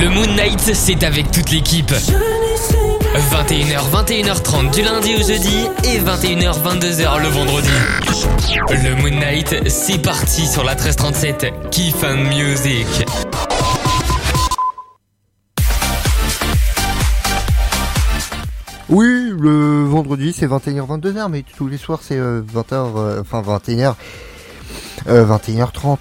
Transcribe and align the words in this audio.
Le 0.00 0.08
Moon 0.08 0.34
Knight, 0.34 0.60
c'est 0.72 1.04
avec 1.04 1.30
toute 1.30 1.50
l'équipe. 1.50 1.90
21h, 1.90 3.82
21h30 3.92 4.72
du 4.72 4.80
lundi 4.80 5.14
au 5.14 5.18
jeudi 5.18 5.66
et 5.84 5.98
21h, 5.98 6.54
22h 6.62 7.20
le 7.20 7.28
vendredi. 7.28 7.68
Le 8.70 8.94
Moon 8.96 9.10
Knight, 9.20 9.68
c'est 9.68 10.00
parti 10.00 10.46
sur 10.46 10.64
la 10.64 10.74
1337. 10.74 11.52
Kiff 11.70 12.02
and 12.02 12.16
Music. 12.30 12.86
Oui, 18.88 19.34
le 19.38 19.84
vendredi 19.84 20.32
c'est 20.32 20.46
21h 20.46 20.98
22h, 20.98 21.28
mais 21.28 21.44
tous 21.58 21.68
les 21.68 21.76
soirs 21.76 22.00
c'est 22.02 22.18
20h, 22.18 23.20
enfin 23.20 23.42
21h, 23.42 23.96
21h30. 25.06 25.98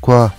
Quoi? 0.00 0.32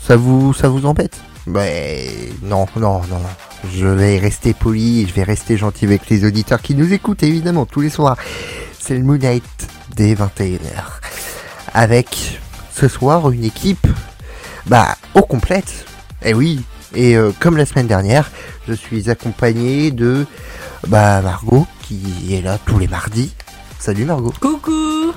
Ça 0.00 0.14
vous, 0.16 0.54
ça 0.54 0.68
vous 0.68 0.86
embête? 0.86 1.18
Ben 1.46 2.08
non, 2.42 2.66
non, 2.76 3.00
non, 3.02 3.18
non. 3.18 3.70
Je 3.72 3.86
vais 3.86 4.18
rester 4.18 4.52
poli 4.54 5.02
et 5.02 5.06
je 5.06 5.14
vais 5.14 5.22
rester 5.22 5.56
gentil 5.56 5.84
avec 5.84 6.08
les 6.08 6.24
auditeurs 6.24 6.60
qui 6.60 6.74
nous 6.74 6.92
écoutent 6.92 7.22
évidemment 7.22 7.66
tous 7.66 7.80
les 7.80 7.90
soirs. 7.90 8.16
C'est 8.78 8.94
le 8.94 9.04
Moon 9.04 9.18
Night 9.18 9.44
des 9.94 10.14
21h. 10.14 10.58
Avec 11.72 12.40
ce 12.74 12.88
soir 12.88 13.30
une 13.30 13.44
équipe, 13.44 13.86
bah, 14.66 14.96
au 15.14 15.22
complète. 15.22 15.86
Eh 16.22 16.34
oui. 16.34 16.62
Et 16.94 17.16
euh, 17.16 17.32
comme 17.40 17.56
la 17.56 17.66
semaine 17.66 17.86
dernière, 17.86 18.30
je 18.68 18.72
suis 18.72 19.10
accompagné 19.10 19.90
de 19.90 20.26
bah 20.88 21.20
Margot 21.20 21.66
qui 21.82 22.34
est 22.34 22.42
là 22.42 22.58
tous 22.64 22.78
les 22.78 22.88
mardis. 22.88 23.34
Salut 23.78 24.04
Margot. 24.04 24.32
Coucou 24.40 25.12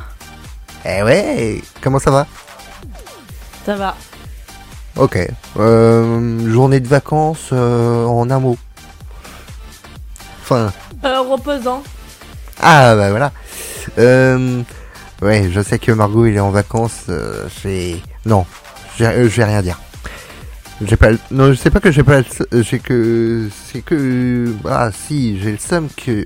Eh 0.86 1.02
ouais, 1.04 1.62
comment 1.82 2.00
ça 2.00 2.12
va? 2.12 2.28
Ça 3.66 3.76
va. 3.76 3.96
Ok. 5.00 5.18
Euh, 5.58 6.52
journée 6.52 6.82
de 6.82 6.88
vacances 6.88 7.50
euh, 7.54 8.04
en 8.06 8.30
un 8.30 8.40
mot. 8.40 8.58
Enfin. 10.42 10.74
Euh, 11.06 11.22
reposant. 11.22 11.84
Ah 12.62 12.96
bah 12.96 13.10
voilà. 13.10 13.32
Euh, 13.98 14.62
ouais, 15.22 15.50
je 15.52 15.62
sais 15.62 15.80
que 15.80 15.94
Margot 15.94 16.26
il 16.26 16.36
est 16.36 16.42
en 16.42 16.52
vacances. 16.52 17.06
J'ai 17.64 18.04
non, 18.26 18.46
je 18.98 19.06
vais 19.06 19.44
rien 19.46 19.62
dire. 19.62 19.80
J'ai 20.82 20.98
pas. 20.98 21.12
Non, 21.32 21.48
je 21.54 21.54
sais 21.54 21.70
pas 21.72 21.80
que 21.80 21.92
j'ai 21.92 22.04
pas. 22.04 22.22
J'ai 22.52 22.80
que. 22.80 23.48
C'est 23.72 23.82
que. 23.82 24.54
Ah 24.68 24.90
si, 24.92 25.40
j'ai 25.40 25.52
le 25.54 25.58
seum 25.58 25.88
que. 25.96 26.26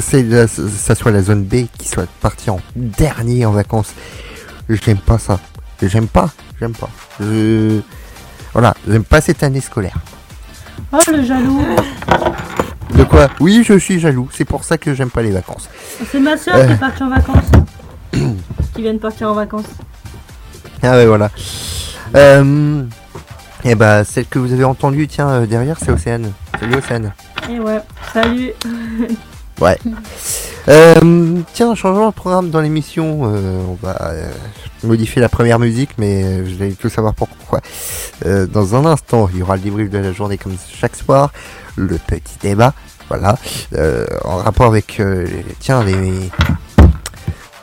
C'est 0.00 0.22
la- 0.22 0.46
ça 0.48 0.94
soit 0.94 1.10
la 1.10 1.22
zone 1.22 1.44
B 1.44 1.66
qui 1.78 1.88
soit 1.88 2.06
partie 2.20 2.48
en 2.50 2.60
dernier 2.74 3.44
en 3.44 3.52
vacances. 3.52 3.92
J'aime 4.68 4.98
pas 4.98 5.18
ça. 5.18 5.38
J'aime 5.82 6.08
pas. 6.08 6.30
J'aime 6.60 6.72
pas. 6.74 6.88
Je. 7.20 7.80
Voilà, 8.52 8.74
j'aime 8.88 9.04
pas 9.04 9.20
cette 9.20 9.42
année 9.42 9.60
scolaire. 9.60 9.96
Oh, 10.92 10.98
le 11.12 11.22
jaloux. 11.24 11.62
De 12.94 13.04
quoi? 13.04 13.28
Oui, 13.40 13.62
je 13.66 13.78
suis 13.78 14.00
jaloux. 14.00 14.28
C'est 14.32 14.44
pour 14.44 14.64
ça 14.64 14.78
que 14.78 14.94
j'aime 14.94 15.10
pas 15.10 15.22
les 15.22 15.30
vacances. 15.30 15.68
C'est 16.10 16.18
ma 16.20 16.36
soeur 16.36 16.56
Euh. 16.56 16.66
qui 16.66 16.72
est 16.72 16.76
partie 16.76 17.02
en 17.02 17.10
vacances. 17.10 17.44
qui 18.74 18.82
vient 18.82 18.94
de 18.94 18.98
partir 18.98 19.30
en 19.30 19.34
vacances. 19.34 19.66
Ah 20.82 20.92
ouais 20.92 21.06
voilà. 21.06 21.30
Euh, 22.14 22.84
et 23.64 23.74
bah 23.74 24.04
celle 24.04 24.26
que 24.26 24.38
vous 24.38 24.52
avez 24.52 24.64
entendue 24.64 25.06
tiens 25.08 25.28
euh, 25.28 25.46
derrière 25.46 25.76
c'est 25.78 25.90
Océane. 25.90 26.32
Salut 26.58 26.76
Océane. 26.76 27.12
Et 27.50 27.60
ouais, 27.60 27.80
salut. 28.14 28.52
Ouais. 29.60 29.76
Euh, 30.68 31.40
tiens, 31.52 31.74
changeons 31.74 32.06
le 32.06 32.12
programme 32.12 32.50
dans 32.50 32.60
l'émission. 32.60 33.22
euh, 33.24 33.60
on 33.68 33.74
va 33.84 34.12
modifier 34.84 35.20
la 35.20 35.28
première 35.28 35.58
musique, 35.58 35.90
mais 35.98 36.22
euh, 36.24 36.44
je 36.48 36.54
vais 36.54 36.70
tout 36.72 36.88
savoir 36.88 37.14
pourquoi. 37.14 37.60
Euh, 38.26 38.46
dans 38.46 38.74
un 38.74 38.84
instant, 38.86 39.28
il 39.32 39.38
y 39.40 39.42
aura 39.42 39.56
le 39.56 39.62
débrief 39.62 39.90
de 39.90 39.98
la 39.98 40.12
journée 40.12 40.38
comme 40.38 40.56
chaque 40.80 40.96
soir, 40.96 41.32
le 41.76 41.96
petit 41.98 42.36
débat, 42.40 42.74
voilà, 43.08 43.36
euh, 43.74 44.06
en 44.24 44.36
rapport 44.36 44.66
avec, 44.66 45.00
euh, 45.00 45.26
tiens, 45.60 45.82
les... 45.84 46.30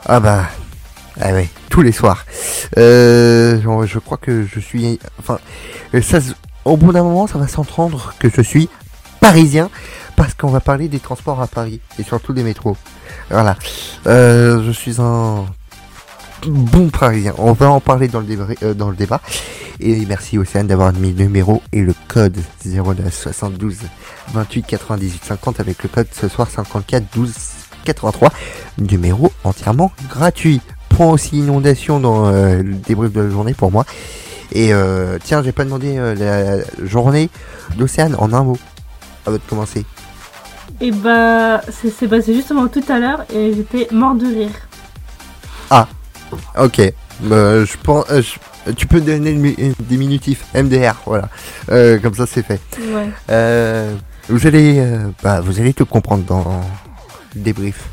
Ah 0.06 0.20
bah, 0.20 0.44
ah 1.20 1.32
ouais, 1.32 1.48
tous 1.70 1.82
les 1.82 1.92
soirs. 1.92 2.24
Euh, 2.78 3.60
je- 3.60 3.86
je 3.86 3.98
crois 3.98 4.18
que 4.18 4.46
je 4.46 4.60
suis, 4.60 4.98
enfin, 5.18 5.38
euh, 5.94 6.02
ça, 6.02 6.18
au 6.64 6.76
bout 6.76 6.92
d'un 6.92 7.02
moment, 7.02 7.26
ça 7.26 7.38
va 7.38 7.48
s'entendre 7.48 8.12
que 8.18 8.28
je 8.28 8.40
suis 8.42 8.68
parisien 9.20 9.70
parce 10.14 10.34
qu'on 10.34 10.48
va 10.50 10.60
parler 10.60 10.88
des 10.88 10.98
transports 11.00 11.40
à 11.42 11.46
Paris 11.46 11.80
et 11.98 12.02
surtout 12.02 12.32
des 12.32 12.42
métros. 12.42 12.76
Voilà. 13.30 13.56
Euh, 14.06 14.62
je 14.64 14.70
suis 14.70 15.00
un 15.00 15.44
bon 16.46 16.88
parisien. 16.88 17.34
On 17.38 17.52
va 17.52 17.70
en 17.70 17.80
parler 17.80 18.08
dans 18.08 18.20
le, 18.20 18.26
débat, 18.26 18.46
euh, 18.62 18.74
dans 18.74 18.90
le 18.90 18.96
débat. 18.96 19.20
Et 19.80 20.06
merci 20.06 20.38
Océane 20.38 20.66
d'avoir 20.66 20.92
mis 20.92 21.12
le 21.12 21.24
numéro 21.24 21.62
et 21.72 21.82
le 21.82 21.94
code 22.08 22.38
09 22.64 23.12
72 23.12 23.76
28 24.32 24.66
98 24.66 25.24
50 25.24 25.60
avec 25.60 25.82
le 25.82 25.88
code 25.88 26.06
ce 26.12 26.28
soir 26.28 26.48
54 26.48 27.04
12 27.14 27.32
83. 27.84 28.32
Numéro 28.78 29.32
entièrement 29.44 29.92
gratuit. 30.08 30.60
Point 30.88 31.10
aussi 31.10 31.38
inondation 31.38 32.00
dans 32.00 32.26
euh, 32.26 32.62
le 32.62 32.74
débrief 32.74 33.12
de 33.12 33.20
la 33.20 33.30
journée 33.30 33.54
pour 33.54 33.70
moi. 33.70 33.84
Et 34.52 34.72
euh, 34.72 35.18
tiens, 35.22 35.42
j'ai 35.42 35.52
pas 35.52 35.64
demandé 35.64 35.96
euh, 35.98 36.14
la 36.14 36.86
journée 36.86 37.28
d'Océane 37.76 38.14
en 38.18 38.32
un 38.32 38.44
mot. 38.44 38.58
Avant 39.26 39.36
de 39.36 39.42
commencer. 39.48 39.84
Et 40.80 40.90
bah, 40.90 41.60
c'est 41.70 41.90
c'est 41.90 42.06
passé 42.06 42.34
justement 42.34 42.68
tout 42.68 42.84
à 42.88 42.98
l'heure 42.98 43.24
et 43.34 43.52
j'étais 43.54 43.88
mort 43.92 44.14
de 44.14 44.26
rire. 44.26 44.50
Ok. 46.58 46.80
Bah, 47.20 47.64
je 47.64 47.76
pense, 47.82 48.04
euh, 48.10 48.22
je- 48.22 48.72
tu 48.72 48.86
peux 48.86 49.00
donner 49.00 49.32
le 49.32 49.74
des 49.80 49.96
minutifs 49.96 50.44
MDR, 50.54 50.94
voilà. 51.06 51.28
Euh, 51.70 51.98
comme 51.98 52.14
ça, 52.14 52.26
c'est 52.26 52.42
fait. 52.42 52.60
Ouais. 52.78 53.08
Euh, 53.30 53.94
vous 54.28 54.46
allez, 54.46 54.78
euh, 54.80 55.08
bah, 55.22 55.40
vous 55.40 55.60
allez 55.60 55.72
tout 55.72 55.86
comprendre 55.86 56.24
dans 56.24 56.62
le 57.34 57.40
débrief. 57.40 57.84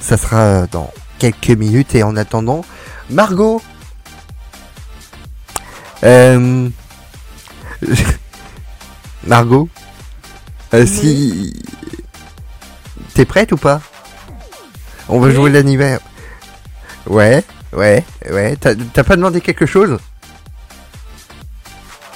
Ça 0.00 0.16
sera 0.16 0.66
dans 0.66 0.90
quelques 1.18 1.50
minutes 1.50 1.94
et 1.94 2.02
en 2.02 2.16
attendant, 2.16 2.64
Margot. 3.10 3.62
Euh, 6.04 6.68
Margot, 9.26 9.68
euh, 10.74 10.84
si 10.86 11.52
t'es 13.14 13.24
prête 13.24 13.52
ou 13.52 13.56
pas? 13.56 13.80
On 15.08 15.20
va 15.20 15.28
Oui. 15.28 15.34
jouer 15.34 15.50
l'anniversaire. 15.50 16.00
Ouais, 17.06 17.44
ouais, 17.72 18.04
ouais. 18.30 18.56
T'as 18.56 19.04
pas 19.04 19.16
demandé 19.16 19.40
quelque 19.40 19.66
chose? 19.66 19.98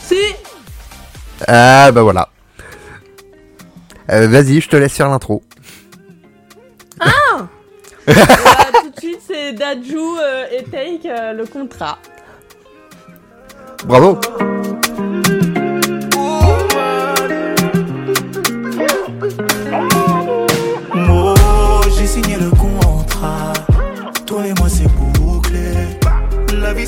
Si 0.00 0.16
Ah 1.46 1.90
bah 1.92 2.02
voilà. 2.02 2.28
Euh, 4.10 4.28
Vas-y, 4.28 4.60
je 4.60 4.68
te 4.68 4.76
laisse 4.76 4.92
faire 4.94 5.08
l'intro. 5.08 5.42
Bah, 8.06 8.14
Tout 8.82 8.90
de 8.90 9.00
suite, 9.00 9.20
c'est 9.26 9.52
Dajou 9.52 10.16
euh, 10.22 10.44
et 10.52 10.62
Take 10.62 11.10
euh, 11.10 11.32
le 11.32 11.44
contrat. 11.44 11.98
Bravo. 13.84 14.20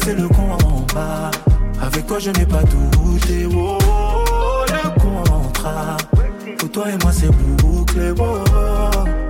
C'est 0.08 0.14
le 0.14 0.26
combat. 0.28 1.30
Avec 1.82 2.06
toi 2.06 2.18
je 2.18 2.30
n'ai 2.30 2.46
pas 2.46 2.62
douté. 2.62 3.46
Oh, 3.54 3.76
le 4.66 4.88
contrat. 4.98 5.98
Pour 6.56 6.70
toi 6.70 6.84
et 6.88 6.96
moi 7.02 7.12
c'est 7.12 7.30
bouclé. 7.30 8.14
Oh, 8.18 8.38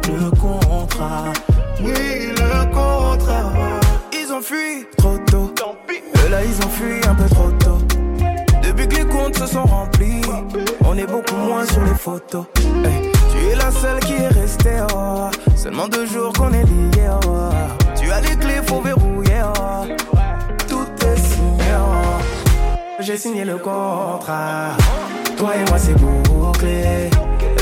le 0.06 0.31
contrat. 0.31 1.33
Oui, 1.83 2.31
le 2.31 2.65
contrat. 2.67 3.50
Ils 4.12 4.33
ont 4.33 4.41
fui 4.41 4.87
trop 4.97 5.19
tôt. 5.27 5.53
Et 6.25 6.28
là 6.31 6.44
ils 6.44 6.65
ont 6.65 6.71
fui 6.71 7.00
un 7.09 7.15
peu 7.17 7.28
trop 7.28 7.50
tôt. 7.59 7.78
Depuis 8.62 8.87
que 8.87 8.97
les 8.99 9.06
comptes 9.06 9.37
se 9.37 9.47
sont 9.47 9.64
remplis, 9.64 10.23
on 10.85 10.97
est 10.97 11.11
beaucoup 11.11 11.35
moins 11.35 11.67
sur 11.67 11.82
les 11.82 11.97
photos. 11.97 12.44
Hey, 12.85 13.11
tu 13.32 13.47
es 13.49 13.56
la 13.56 13.73
seule 13.73 13.99
qui 13.99 14.12
est 14.12 14.29
restée, 14.29 14.79
oh. 14.94 15.29
seulement 15.56 15.88
deux 15.88 16.06
jours 16.06 16.32
qu'on 16.35 16.53
est 16.53 16.62
liés. 16.62 17.11
Oh. 17.26 17.50
Tu 18.00 18.12
as 18.12 18.20
les 18.20 18.37
clés, 18.37 18.61
faut 18.64 18.81
verrouiller. 18.81 19.43
Oh. 19.58 19.69
J'ai 23.00 23.17
signé 23.17 23.45
le 23.45 23.59
contrat. 23.59 24.77
Toi 25.37 25.50
et 25.55 25.71
moi 25.71 25.79
c'est 25.79 25.95
bouclé. 25.95 27.09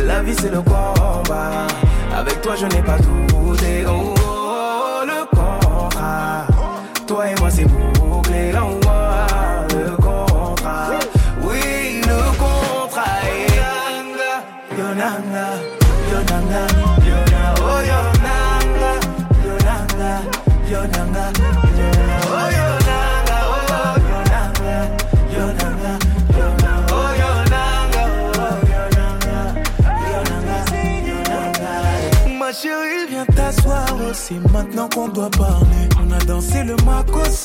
La 0.06 0.23
vie 0.23 0.35
c'est 0.35 0.50
le 0.50 0.62
combat. 0.62 1.67
Avec 2.15 2.41
toi 2.41 2.55
je 2.56 2.65
n'ai 2.65 2.83
pas 2.83 2.97
douté. 2.99 3.85
Oh, 3.87 4.15
oh, 4.17 5.05
le 5.05 5.27
contrat. 5.37 6.47
Toi 7.06 7.29
et 7.29 7.35
moi 7.38 7.50
c'est 7.50 7.65
bouclé. 7.65 7.86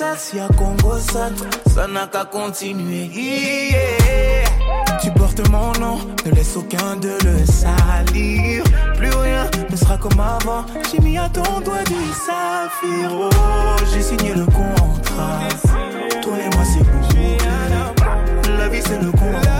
Makosa, 0.01 0.17
si 0.17 0.39
à 0.39 0.47
Congo 0.47 0.97
ça, 0.97 1.29
ça 1.73 1.87
n'a 1.87 2.07
qu'à 2.07 2.25
continuer. 2.25 3.09
Tu 5.01 5.11
portes 5.11 5.47
mon 5.49 5.71
nom, 5.79 5.97
ne 6.25 6.31
laisse 6.31 6.55
aucun 6.55 6.95
de 6.95 7.11
le 7.23 7.45
salir. 7.45 8.63
Plus 8.95 9.09
rien 9.09 9.49
ne 9.69 9.75
sera 9.75 9.97
comme 9.97 10.19
avant. 10.19 10.65
J'ai 10.91 10.99
mis 10.99 11.17
à 11.17 11.29
ton 11.29 11.61
doigt 11.61 11.83
du 11.87 11.95
saphir. 12.13 13.11
Oh, 13.11 13.29
j'ai 13.93 14.01
signé 14.01 14.33
le 14.33 14.45
contrat. 14.45 15.39
Toi 16.21 16.33
et 16.39 16.55
moi, 16.55 16.65
c'est 16.65 16.83
beau. 16.83 17.01
La 18.57 18.69
vie, 18.69 18.81
c'est 18.83 19.01
le 19.01 19.11
combat. 19.11 19.50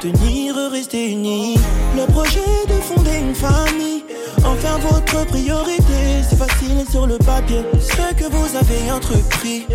Tenir, 0.00 0.54
rester 0.70 1.10
unis. 1.10 1.58
Le 1.96 2.06
projet 2.12 2.40
de 2.68 2.74
fonder 2.74 3.18
une 3.18 3.34
famille. 3.34 4.04
En 4.44 4.54
faire 4.54 4.78
votre 4.78 5.26
priorité, 5.26 6.22
c'est 6.28 6.36
facile 6.36 6.84
sur 6.90 7.06
le 7.06 7.18
papier. 7.18 7.62
Ce 7.80 8.14
que 8.14 8.24
vous 8.30 8.56
avez 8.56 8.92
entrepris, 8.92 9.66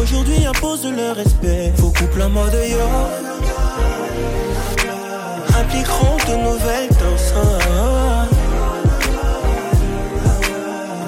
aujourd'hui 0.00 0.44
impose 0.46 0.84
le 0.84 1.12
respect. 1.12 1.72
Vos 1.76 1.90
couples 1.90 2.22
en 2.22 2.30
mode 2.30 2.54
yo 2.54 2.86
impliqueront 5.58 6.16
de 6.28 6.36
nouvelles 6.42 6.88
danses. 6.90 7.34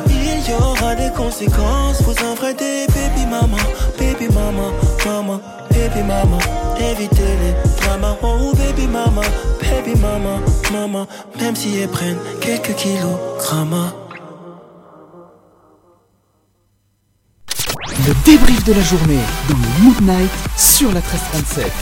Il 0.08 0.50
y 0.50 0.54
aura 0.54 0.94
des 0.94 1.10
conséquences, 1.16 2.02
vous 2.02 2.24
en 2.26 2.36
ferez 2.36 2.54
des 2.54 2.86
baby 2.88 3.26
mama, 3.30 3.56
baby 3.98 4.28
mama, 4.34 4.70
mama, 5.06 5.40
baby 5.70 6.02
mama. 6.02 6.38
Évitez 6.90 7.22
les 7.22 7.80
dramas, 7.80 8.16
oh 8.22 8.52
baby 8.54 8.86
mama, 8.88 9.22
baby 9.60 9.98
mama, 10.00 10.40
mama. 10.72 11.06
Même 11.40 11.54
si 11.54 11.78
elles 11.78 11.88
prennent 11.88 12.18
quelques 12.40 12.74
kilogrammes. 12.74 13.92
Le 18.06 18.14
débrief 18.24 18.64
de 18.64 18.72
la 18.72 18.82
journée 18.82 19.20
dans 19.48 19.54
le 19.54 19.84
Mood 19.84 20.00
Night 20.00 20.30
sur 20.56 20.88
la 20.88 21.00
1337. 21.00 21.72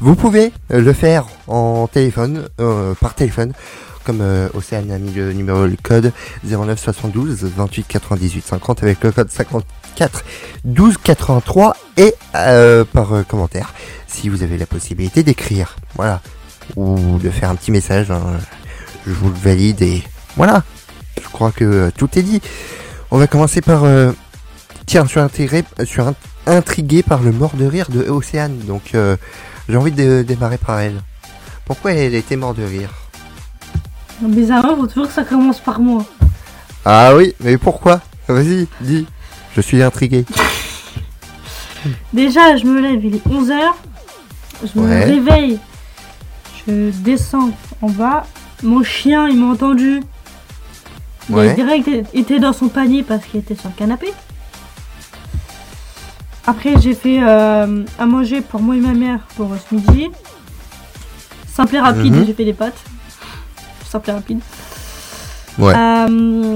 Vous 0.00 0.14
pouvez 0.14 0.52
euh, 0.72 0.80
le 0.80 0.92
faire 0.92 1.26
en 1.48 1.88
téléphone, 1.88 2.48
euh, 2.60 2.94
par 2.94 3.14
téléphone, 3.14 3.52
comme 4.08 4.22
euh, 4.22 4.48
Océane 4.54 4.90
a 4.90 4.98
mis 4.98 5.12
le 5.12 5.34
numéro, 5.34 5.66
le 5.66 5.76
code 5.82 6.14
09 6.44 6.80
72 6.80 7.44
28 7.44 7.86
98 7.86 8.42
50 8.46 8.82
avec 8.82 9.04
le 9.04 9.12
code 9.12 9.30
54 9.30 10.24
12 10.64 10.96
83 10.96 11.76
et 11.98 12.14
euh, 12.34 12.86
par 12.86 13.12
euh, 13.12 13.22
commentaire 13.22 13.74
si 14.06 14.30
vous 14.30 14.42
avez 14.42 14.56
la 14.56 14.64
possibilité 14.64 15.22
d'écrire, 15.22 15.76
voilà, 15.94 16.22
ou 16.76 17.18
de 17.18 17.28
faire 17.28 17.50
un 17.50 17.54
petit 17.54 17.70
message. 17.70 18.10
hein. 18.10 18.22
je 19.06 19.12
vous 19.12 19.28
le 19.28 19.34
valide 19.34 19.82
et 19.82 20.02
voilà. 20.36 20.62
Je 21.22 21.28
crois 21.28 21.52
que 21.52 21.64
euh, 21.66 21.90
tout 21.94 22.18
est 22.18 22.22
dit. 22.22 22.40
On 23.10 23.18
va 23.18 23.26
commencer 23.26 23.60
par 23.60 23.84
euh, 23.84 24.12
tiens, 24.86 25.04
je 25.04 25.10
suis 25.84 26.00
intrigué 26.46 27.02
par 27.02 27.20
le 27.22 27.32
mort 27.32 27.56
de 27.56 27.66
rire 27.66 27.90
de 27.90 28.08
Océane, 28.08 28.56
donc. 28.66 28.94
euh, 28.94 29.16
j'ai 29.68 29.76
envie 29.76 29.92
de 29.92 30.22
démarrer 30.26 30.56
par 30.56 30.80
elle. 30.80 31.02
Pourquoi 31.66 31.92
elle 31.92 32.14
était 32.14 32.36
mort 32.36 32.54
de 32.54 32.62
rire? 32.64 32.88
Bizarrement, 34.20 34.76
faut 34.76 34.86
toujours 34.86 35.06
que 35.08 35.12
ça 35.14 35.24
commence 35.24 35.60
par 35.60 35.78
moi. 35.80 36.04
Ah 36.84 37.14
oui, 37.14 37.34
mais 37.40 37.56
pourquoi? 37.56 38.00
Vas-y, 38.26 38.66
dis. 38.80 39.06
Je 39.54 39.60
suis 39.60 39.82
intrigué. 39.82 40.24
Déjà, 42.12 42.56
je 42.56 42.64
me 42.64 42.80
lève, 42.80 43.04
il 43.04 43.14
est 43.16 43.26
11h. 43.28 43.54
Je 44.62 44.78
me 44.80 44.86
Ouais. 44.86 45.04
réveille. 45.04 45.58
Je 46.66 46.90
descends 46.90 47.50
en 47.80 47.88
bas. 47.90 48.26
Mon 48.62 48.82
chien, 48.82 49.28
il 49.28 49.38
m'a 49.38 49.52
entendu. 49.52 50.02
Il 51.28 51.34
Ouais. 51.34 51.50
a 51.50 51.54
direct 51.54 51.88
été 52.14 52.40
dans 52.40 52.52
son 52.52 52.68
panier 52.68 53.02
parce 53.02 53.24
qu'il 53.24 53.40
était 53.40 53.54
sur 53.54 53.68
le 53.68 53.74
canapé. 53.74 54.12
Après, 56.46 56.74
j'ai 56.80 56.94
fait 56.94 57.20
euh, 57.22 57.84
à 57.98 58.06
manger 58.06 58.40
pour 58.40 58.60
moi 58.60 58.74
et 58.76 58.80
ma 58.80 58.94
mère 58.94 59.20
pour 59.36 59.50
ce 59.68 59.74
midi. 59.74 60.08
Simple 61.52 61.76
et 61.76 61.80
rapide, 61.80 62.14
Mhm. 62.14 62.26
j'ai 62.26 62.32
fait 62.32 62.44
des 62.44 62.52
pâtes. 62.54 62.78
Simple 63.90 64.10
et 64.10 64.12
rapide. 64.12 64.40
Ouais. 65.58 65.74
Euh, 65.74 66.54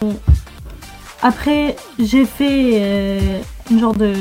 après, 1.22 1.76
j'ai 1.98 2.24
fait 2.24 2.72
euh, 2.74 3.38
une 3.70 3.80
genre 3.80 3.94
de 3.94 4.12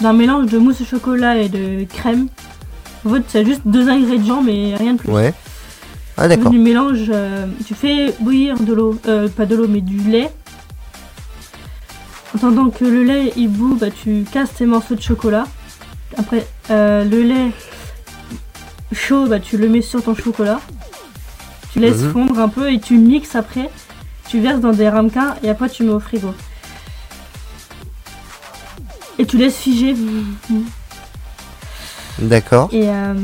d'un 0.00 0.12
mélange 0.12 0.46
de 0.46 0.58
mousse 0.58 0.80
au 0.80 0.84
chocolat 0.84 1.38
et 1.38 1.48
de 1.48 1.84
crème. 1.84 2.28
En 3.06 3.14
fait, 3.14 3.22
c'est 3.28 3.44
juste 3.44 3.62
deux 3.64 3.88
ingrédients, 3.88 4.42
mais 4.42 4.74
rien 4.76 4.94
de 4.94 4.98
plus. 4.98 5.10
Ouais. 5.10 5.32
Ah 6.16 6.28
d'accord. 6.28 6.50
Du 6.50 6.58
mélange, 6.58 7.06
euh, 7.08 7.46
tu 7.66 7.74
fais 7.74 8.14
bouillir 8.20 8.58
de 8.60 8.72
l'eau, 8.72 8.98
euh, 9.06 9.28
pas 9.28 9.46
de 9.46 9.56
l'eau, 9.56 9.66
mais 9.68 9.80
du 9.80 9.98
lait. 9.98 10.30
En 12.34 12.38
attendant 12.38 12.70
que 12.70 12.84
le 12.84 13.02
lait 13.02 13.32
il 13.36 13.48
bout, 13.48 13.76
bah, 13.76 13.90
tu 13.90 14.24
casses 14.30 14.54
tes 14.54 14.66
morceaux 14.66 14.94
de 14.94 15.00
chocolat. 15.02 15.44
Après, 16.16 16.46
euh, 16.70 17.04
le 17.04 17.22
lait 17.22 17.50
chaud, 18.92 19.26
bah, 19.26 19.40
tu 19.40 19.56
le 19.56 19.68
mets 19.68 19.82
sur 19.82 20.02
ton 20.02 20.14
chocolat. 20.14 20.60
Tu 21.72 21.80
laisses 21.80 22.02
Mhm. 22.02 22.12
fondre 22.12 22.38
un 22.38 22.48
peu 22.48 22.70
et 22.72 22.78
tu 22.80 22.96
mixes 22.98 23.34
après. 23.34 23.70
Tu 24.28 24.40
verses 24.40 24.60
dans 24.60 24.72
des 24.72 24.88
ramequins 24.88 25.34
et 25.42 25.48
après 25.50 25.68
tu 25.68 25.82
mets 25.84 25.92
au 25.92 26.00
frigo. 26.00 26.34
Et 29.18 29.26
tu 29.26 29.36
laisses 29.36 29.56
figer. 29.58 29.94
D'accord. 32.18 32.68
Et 32.72 32.88
euh, 32.88 33.14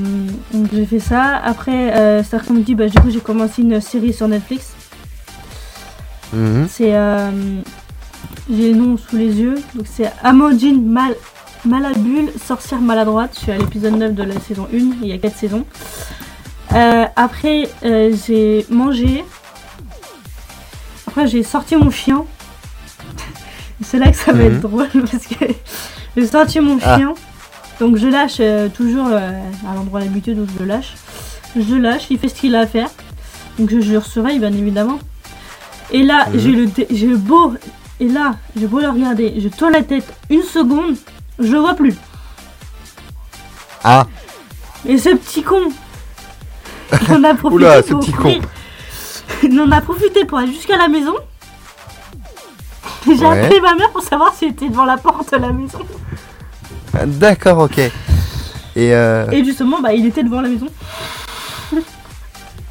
donc 0.52 0.68
j'ai 0.72 0.86
fait 0.86 0.98
ça. 1.00 1.36
Après, 1.36 1.94
euh, 1.94 2.22
cet 2.22 2.34
après-midi, 2.34 2.74
bah, 2.74 2.88
du 2.88 2.98
coup, 2.98 3.10
j'ai 3.10 3.20
commencé 3.20 3.62
une 3.62 3.80
série 3.80 4.12
sur 4.12 4.28
Netflix. 4.28 4.72
Mhm. 6.32 6.66
C'est. 6.70 6.94
euh, 6.94 7.30
j'ai 8.50 8.72
le 8.72 8.78
nom 8.78 8.96
sous 8.96 9.16
les 9.16 9.34
yeux. 9.40 9.56
Donc 9.74 9.86
c'est 9.90 10.10
Amandine 10.22 10.84
Mal 10.90 11.14
Malabule, 11.64 12.30
sorcière 12.46 12.80
maladroite. 12.80 13.32
Je 13.34 13.40
suis 13.40 13.52
à 13.52 13.58
l'épisode 13.58 13.94
9 13.96 14.14
de 14.14 14.22
la 14.22 14.38
saison 14.40 14.66
1. 14.72 14.76
Il 15.02 15.08
y 15.08 15.12
a 15.12 15.18
4 15.18 15.36
saisons. 15.36 15.64
Euh, 16.74 17.06
après, 17.16 17.68
euh, 17.84 18.14
j'ai 18.26 18.66
mangé. 18.70 19.24
Après, 21.06 21.26
j'ai 21.26 21.42
sorti 21.42 21.76
mon 21.76 21.90
chien. 21.90 22.24
C'est 23.82 23.98
là 23.98 24.10
que 24.10 24.16
ça 24.16 24.32
va 24.32 24.44
Mhm. 24.44 24.54
être 24.56 24.60
drôle 24.60 24.88
parce 25.10 25.26
que 25.26 25.44
j'ai 26.16 26.26
sorti 26.26 26.60
mon 26.60 26.78
Ah. 26.82 26.96
chien. 26.98 27.14
Donc 27.80 27.96
je 27.96 28.08
lâche 28.08 28.38
euh, 28.40 28.68
toujours 28.68 29.06
à 29.06 29.74
l'endroit 29.74 30.00
d'habitude 30.00 30.38
où 30.40 30.46
je 30.52 30.58
le 30.58 30.64
lâche. 30.66 30.94
Je 31.56 31.74
le 31.74 31.78
lâche, 31.80 32.06
il 32.10 32.18
fait 32.18 32.28
ce 32.28 32.34
qu'il 32.34 32.54
a 32.56 32.60
à 32.60 32.66
faire. 32.66 32.90
Donc 33.58 33.70
je, 33.70 33.80
je 33.80 33.92
le 33.92 34.00
surveille 34.00 34.38
bien 34.40 34.52
évidemment. 34.52 34.98
Et 35.90 36.02
là, 36.02 36.26
Mhm. 36.28 36.38
j'ai 36.40 36.50
le, 36.52 36.68
j'ai 36.90 37.14
beau. 37.14 37.54
Et 38.00 38.08
là, 38.08 38.36
j'ai 38.56 38.66
beau 38.66 38.80
le 38.80 38.88
regarder, 38.90 39.34
je 39.40 39.48
tourne 39.48 39.72
la 39.72 39.82
tête 39.82 40.06
une 40.30 40.42
seconde, 40.42 40.96
je 41.40 41.50
le 41.52 41.58
vois 41.58 41.74
plus. 41.74 41.94
Ah, 43.82 44.06
Et 44.86 44.98
ce 44.98 45.08
petit 45.16 45.42
con, 45.42 45.62
on 47.10 47.24
a 47.24 47.34
profité 47.34 47.54
Oula, 47.64 47.82
ce 47.82 47.88
pour 47.90 48.00
petit 48.00 48.40
Il 49.42 49.60
en 49.60 49.70
a 49.70 49.80
profité 49.80 50.24
pour 50.24 50.38
aller 50.38 50.52
jusqu'à 50.52 50.76
la 50.76 50.88
maison. 50.88 51.14
J'ai 53.06 53.12
Ouais. 53.24 53.44
appelé 53.44 53.60
ma 53.60 53.74
mère 53.74 53.90
pour 53.90 54.02
savoir 54.02 54.34
s'il 54.34 54.48
était 54.50 54.68
devant 54.68 54.84
la 54.84 54.96
porte 54.96 55.32
de 55.32 55.38
la 55.38 55.52
maison. 55.52 55.78
Ah, 56.94 57.06
D'accord, 57.06 57.58
ok. 57.58 57.78
Et 57.78 57.90
euh, 58.94 59.30
Et 59.30 59.44
justement, 59.44 59.80
bah, 59.80 59.92
il 59.92 60.06
était 60.06 60.22
devant 60.22 60.40
la 60.40 60.48
maison. 60.48 60.66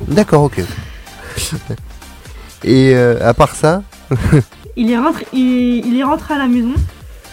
d'accord, 0.07 0.43
ok. 0.43 0.59
Et 2.63 2.93
euh, 2.95 3.17
à 3.27 3.33
part 3.33 3.55
ça, 3.55 3.83
Il 4.75 4.91
est 4.91 4.97
rentré, 4.97 5.25
il, 5.33 5.85
il 5.87 5.99
est 5.99 6.03
rentré 6.03 6.35
à 6.35 6.37
la 6.37 6.47
maison. 6.47 6.73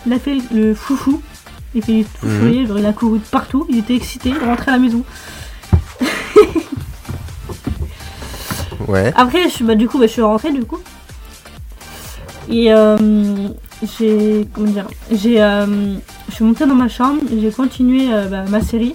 Il 0.06 0.12
a 0.14 0.18
fait 0.18 0.38
le 0.52 0.74
foufou. 0.74 1.20
Il 1.74 1.82
a 1.82 1.86
fait 1.86 2.04
le 2.22 2.66
genre, 2.66 2.78
il 2.78 2.86
a 2.86 2.92
couru 2.92 3.18
de 3.18 3.24
partout. 3.24 3.66
Il 3.68 3.78
était 3.78 3.94
excité 3.94 4.30
de 4.30 4.38
rentrer 4.40 4.70
à 4.70 4.74
la 4.74 4.78
maison. 4.80 5.02
ouais. 8.88 9.12
Après, 9.16 9.44
je, 9.44 9.48
suis- 9.48 9.64
bah, 9.64 9.74
du 9.74 9.88
coup, 9.88 9.98
bah, 9.98 10.06
je 10.06 10.12
suis 10.12 10.22
rentrée 10.22 10.52
du 10.52 10.64
coup. 10.64 10.80
Et 12.48 12.72
euh, 12.72 13.48
j'ai. 13.98 14.46
Comment 14.54 14.68
dire 14.70 14.86
J'ai. 15.10 15.42
euh, 15.42 15.94
je 16.28 16.34
suis 16.34 16.44
montée 16.44 16.66
dans 16.66 16.74
ma 16.74 16.88
chambre, 16.88 17.20
j'ai 17.38 17.50
continué 17.50 18.12
euh, 18.12 18.26
bah, 18.28 18.44
ma 18.48 18.60
série. 18.62 18.94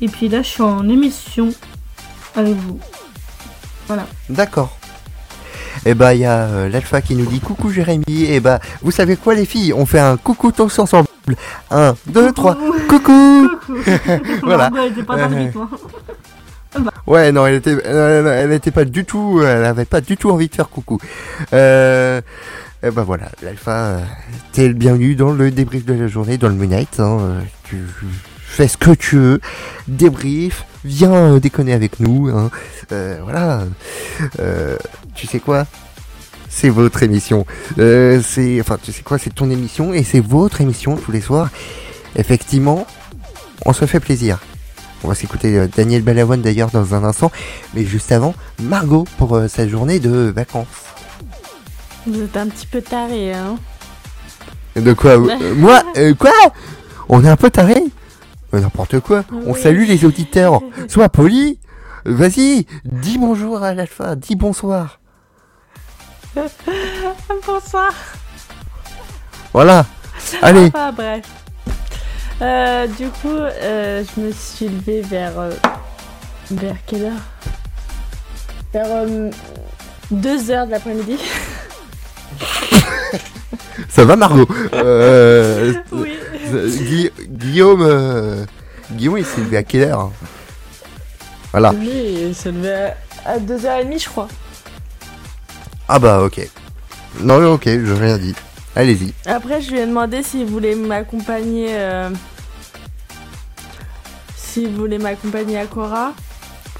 Et 0.00 0.08
puis 0.08 0.28
là, 0.28 0.42
je 0.42 0.48
suis 0.48 0.62
en 0.62 0.88
émission 0.88 1.50
avec 2.36 2.54
vous. 2.54 2.78
Voilà. 3.86 4.06
D'accord. 4.28 4.76
Et 5.84 5.94
bah 5.94 6.14
il 6.14 6.20
y 6.20 6.24
a 6.24 6.42
euh, 6.42 6.68
l'alpha 6.68 7.00
qui 7.00 7.16
nous 7.16 7.26
dit 7.26 7.40
coucou 7.40 7.70
Jérémy. 7.70 8.04
Et 8.08 8.38
bah 8.40 8.60
vous 8.82 8.90
savez 8.92 9.16
quoi 9.16 9.34
les 9.34 9.46
filles, 9.46 9.72
on 9.72 9.86
fait 9.86 9.98
un 9.98 10.16
coucou 10.16 10.52
tous 10.52 10.78
ensemble. 10.78 11.08
Un, 11.70 11.94
deux, 12.06 12.32
trois, 12.32 12.56
coucou. 12.88 13.48
Voilà. 14.42 14.70
Pas 15.06 15.16
dans 15.16 15.28
le 15.28 15.36
rythme. 15.36 15.60
hein. 15.62 15.68
Ouais 17.06 17.32
non 17.32 17.46
elle 17.46 17.56
était, 17.56 17.76
euh, 17.86 18.42
elle 18.44 18.52
était 18.52 18.70
pas 18.70 18.84
du 18.84 19.04
tout, 19.04 19.40
elle 19.44 19.64
avait 19.64 19.84
pas 19.84 20.00
du 20.00 20.16
tout 20.16 20.30
envie 20.30 20.48
de 20.48 20.54
faire 20.54 20.68
coucou. 20.68 20.98
Euh, 21.52 22.20
et 22.82 22.90
bah 22.90 23.02
voilà 23.02 23.30
l'alpha, 23.42 23.72
euh, 23.72 24.00
t'es 24.52 24.68
le 24.68 24.74
bienvenu 24.74 25.14
dans 25.14 25.32
le 25.32 25.50
débrief 25.50 25.84
de 25.84 25.94
la 25.94 26.06
journée, 26.06 26.38
dans 26.38 26.48
le 26.48 26.54
Moonlight. 26.54 27.00
Hein, 27.00 27.18
euh, 27.20 27.40
tu 27.64 27.78
fais 28.44 28.68
ce 28.68 28.76
que 28.76 28.90
tu 28.90 29.16
veux, 29.16 29.40
débrief, 29.88 30.64
viens 30.84 31.12
euh, 31.14 31.40
déconner 31.40 31.72
avec 31.72 32.00
nous. 32.00 32.28
Hein, 32.28 32.50
euh, 32.92 33.20
voilà. 33.22 33.62
Euh, 34.40 34.76
tu 35.14 35.26
sais 35.26 35.40
quoi? 35.40 35.66
C'est 36.48 36.68
votre 36.68 37.02
émission. 37.02 37.46
Euh, 37.78 38.20
c'est, 38.22 38.60
enfin, 38.60 38.78
tu 38.82 38.92
sais 38.92 39.02
quoi 39.02 39.18
C'est 39.18 39.34
ton 39.34 39.48
émission 39.48 39.94
et 39.94 40.02
c'est 40.02 40.20
votre 40.20 40.60
émission 40.60 40.96
tous 40.96 41.10
les 41.10 41.22
soirs. 41.22 41.48
Effectivement, 42.14 42.86
on 43.64 43.72
se 43.72 43.86
fait 43.86 44.00
plaisir. 44.00 44.38
On 45.04 45.08
va 45.08 45.14
s'écouter 45.14 45.58
euh, 45.58 45.68
Daniel 45.74 46.02
Balavoine 46.02 46.42
d'ailleurs 46.42 46.70
dans 46.70 46.94
un 46.94 47.04
instant, 47.04 47.32
mais 47.74 47.84
juste 47.84 48.12
avant, 48.12 48.34
Margot 48.62 49.04
pour 49.18 49.34
euh, 49.36 49.48
sa 49.48 49.66
journée 49.66 49.98
de 49.98 50.32
vacances. 50.34 50.66
Vous 52.06 52.22
êtes 52.22 52.36
un 52.36 52.48
petit 52.48 52.66
peu 52.66 52.80
taré, 52.82 53.32
hein. 53.32 53.56
De 54.76 54.92
quoi 54.92 55.12
euh, 55.12 55.54
Moi 55.56 55.82
euh, 55.96 56.14
Quoi? 56.14 56.32
On 57.08 57.24
est 57.24 57.28
un 57.28 57.36
peu 57.36 57.50
taré? 57.50 57.82
N'importe 58.52 59.00
quoi. 59.00 59.24
On 59.46 59.54
salue 59.54 59.86
les 59.86 60.04
auditeurs. 60.04 60.60
Sois 60.88 61.08
poli. 61.08 61.58
Vas-y, 62.04 62.66
dis 62.84 63.16
bonjour 63.16 63.62
à 63.62 63.74
l'alpha, 63.74 64.16
dis 64.16 64.34
bonsoir. 64.34 64.98
Bonsoir. 67.46 67.92
Voilà. 69.52 69.86
Allez. 70.40 70.66
Enfin, 70.66 70.92
bref. 70.92 71.24
Euh, 72.42 72.86
du 72.88 73.08
coup, 73.08 73.28
euh, 73.28 74.02
je 74.16 74.20
me 74.20 74.32
suis 74.32 74.68
levée 74.68 75.00
vers. 75.02 75.38
euh, 75.38 75.52
vers 76.50 76.74
quelle 76.86 77.04
heure? 77.04 77.12
Vers 78.74 79.06
2 80.10 80.50
heures 80.50 80.66
de 80.66 80.72
l'après-midi. 80.72 81.18
Ça 83.88 84.04
va 84.04 84.16
Margot? 84.16 84.46
Euh, 84.74 85.72
Oui. 85.92 86.12
euh, 86.52 86.68
Gui- 86.68 87.10
Guillaume, 87.28 87.82
euh, 87.82 88.44
Guillaume 88.92 89.18
il 89.18 89.24
s'est 89.24 89.40
levé 89.40 89.58
à 89.58 89.62
quelle 89.62 89.82
heure? 89.84 90.10
Voilà. 91.52 91.72
Oui, 91.78 92.26
il 92.28 92.34
se 92.34 92.48
levait 92.48 92.94
à 93.24 93.38
2h30, 93.38 94.02
je 94.02 94.08
crois. 94.08 94.28
Ah 95.88 95.98
bah 95.98 96.22
ok. 96.22 96.40
Non 97.20 97.52
ok, 97.52 97.64
je 97.66 97.92
rien 97.92 98.18
dit. 98.18 98.34
Allez-y. 98.74 99.12
Après, 99.26 99.60
je 99.60 99.70
lui 99.70 99.78
ai 99.80 99.86
demandé 99.86 100.22
s'il 100.22 100.46
voulait 100.46 100.74
m'accompagner. 100.74 101.66
euh, 101.70 102.08
S'il 104.52 104.68
voulait 104.68 104.98
m'accompagner 104.98 105.58
à 105.58 105.64
Cora 105.66 106.12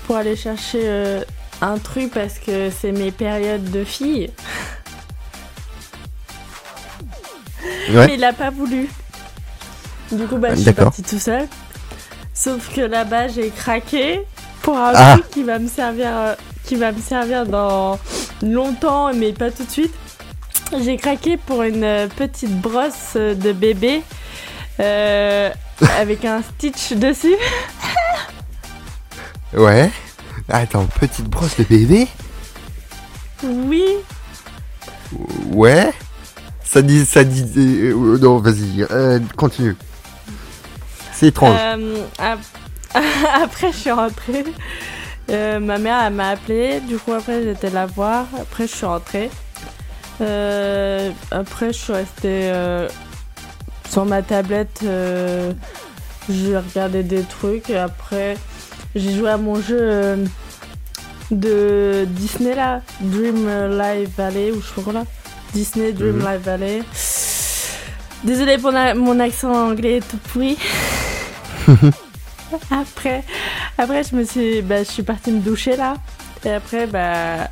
pour 0.06 0.16
aller 0.16 0.36
chercher 0.36 0.80
euh, 0.84 1.22
un 1.62 1.78
truc 1.78 2.12
parce 2.12 2.38
que 2.38 2.68
c'est 2.70 2.92
mes 2.92 3.10
périodes 3.10 3.70
de. 3.70 3.82
Ouais. 7.90 8.06
Mais 8.06 8.14
il 8.14 8.24
a 8.24 8.32
pas 8.32 8.50
voulu. 8.50 8.88
Du 10.10 10.26
coup, 10.26 10.36
bah, 10.36 10.54
je 10.54 10.60
suis 10.60 10.72
partie 10.72 11.02
tout 11.02 11.18
seul. 11.18 11.46
Sauf 12.34 12.74
que 12.74 12.80
là-bas, 12.80 13.28
j'ai 13.28 13.50
craqué 13.50 14.20
pour 14.62 14.76
un 14.78 14.92
Ah. 14.94 15.12
truc 15.18 15.30
qui 15.30 15.42
va 15.42 15.58
me 15.58 15.68
servir, 15.68 16.08
euh, 16.08 16.34
qui 16.64 16.76
va 16.76 16.92
me 16.92 17.00
servir 17.00 17.46
dans 17.46 17.98
longtemps, 18.42 19.12
mais 19.14 19.32
pas 19.32 19.50
tout 19.50 19.64
de 19.64 19.70
suite. 19.70 19.92
J'ai 20.84 20.96
craqué 20.96 21.36
pour 21.36 21.62
une 21.62 21.84
euh, 21.84 22.08
petite 22.08 22.54
brosse 22.60 23.14
de 23.16 23.52
bébé 23.52 24.02
euh, 24.80 25.50
avec 25.98 26.24
un 26.24 26.42
stitch 26.42 26.92
dessus. 26.92 27.36
Ouais. 29.54 29.90
Attends, 30.48 30.86
petite 30.98 31.26
brosse 31.28 31.56
de 31.58 31.64
bébé 31.64 32.08
Oui, 33.44 33.84
Ouais. 35.50 35.92
Ça 36.64 36.80
dit, 36.80 37.04
ça 37.04 37.22
dit. 37.22 37.44
euh, 37.58 38.16
non, 38.18 38.38
vas-y, 38.38 38.82
euh, 38.90 39.20
continue. 39.36 39.76
C'est 41.12 41.26
étrange. 41.26 41.58
Euh, 41.60 41.96
ap- 42.18 42.38
après, 43.42 43.72
je 43.72 43.76
suis 43.76 43.90
rentrée. 43.90 44.44
Euh, 45.30 45.60
ma 45.60 45.76
mère, 45.76 45.98
elle 46.06 46.14
m'a 46.14 46.30
appelé. 46.30 46.80
Du 46.80 46.96
coup, 46.96 47.12
après, 47.12 47.42
j'étais 47.44 47.68
la 47.68 47.84
voir. 47.84 48.24
Après, 48.40 48.66
je 48.66 48.74
suis 48.74 48.86
rentrée. 48.86 49.30
Euh, 50.22 51.10
après, 51.30 51.74
je 51.74 51.78
suis 51.78 51.92
restée 51.92 52.50
euh, 52.50 52.88
sur 53.92 54.04
ma 54.06 54.22
tablette. 54.22 54.80
euh, 54.84 55.52
j'ai 56.30 56.56
regardé 56.56 57.02
des 57.02 57.22
trucs. 57.22 57.68
Et 57.70 57.76
après, 57.76 58.36
j'ai 58.94 59.12
joué 59.14 59.28
à 59.30 59.36
mon 59.36 59.60
jeu 59.60 59.78
euh, 59.80 60.16
de 61.30 62.04
Disney 62.08 62.54
là. 62.54 62.80
Dream 63.00 63.46
Live 63.78 64.10
Valley, 64.16 64.50
ou 64.52 64.60
je 64.62 64.66
sais 64.74 64.82
pas 64.82 64.92
là. 64.92 65.04
Disney 65.52 65.92
Dream 65.92 66.16
Mhm. 66.18 66.26
Live 66.26 66.40
Valley. 66.44 66.82
Désolée 68.24 68.56
pour 68.58 68.72
mon 68.72 69.18
accent 69.20 69.52
anglais 69.52 70.00
tout 70.08 70.16
pourri. 70.32 70.56
après, 72.70 73.24
après 73.78 74.02
je 74.04 74.14
me 74.16 74.24
suis, 74.24 74.62
bah, 74.62 74.84
je 74.84 74.90
suis 74.90 75.02
partie 75.02 75.32
me 75.32 75.40
doucher 75.40 75.76
là. 75.76 75.94
Et 76.44 76.50
après, 76.52 76.86
bah, 76.86 77.48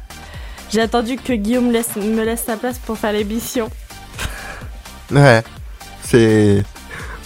j'ai 0.71 0.81
attendu 0.81 1.17
que 1.17 1.33
Guillaume 1.33 1.71
laisse, 1.73 1.97
me 1.97 2.25
laisse 2.25 2.45
sa 2.45 2.57
place 2.57 2.79
pour 2.79 2.97
faire 2.99 3.13
l'émission. 3.13 3.69
Ouais. 5.11 5.43
C'est. 6.11 6.63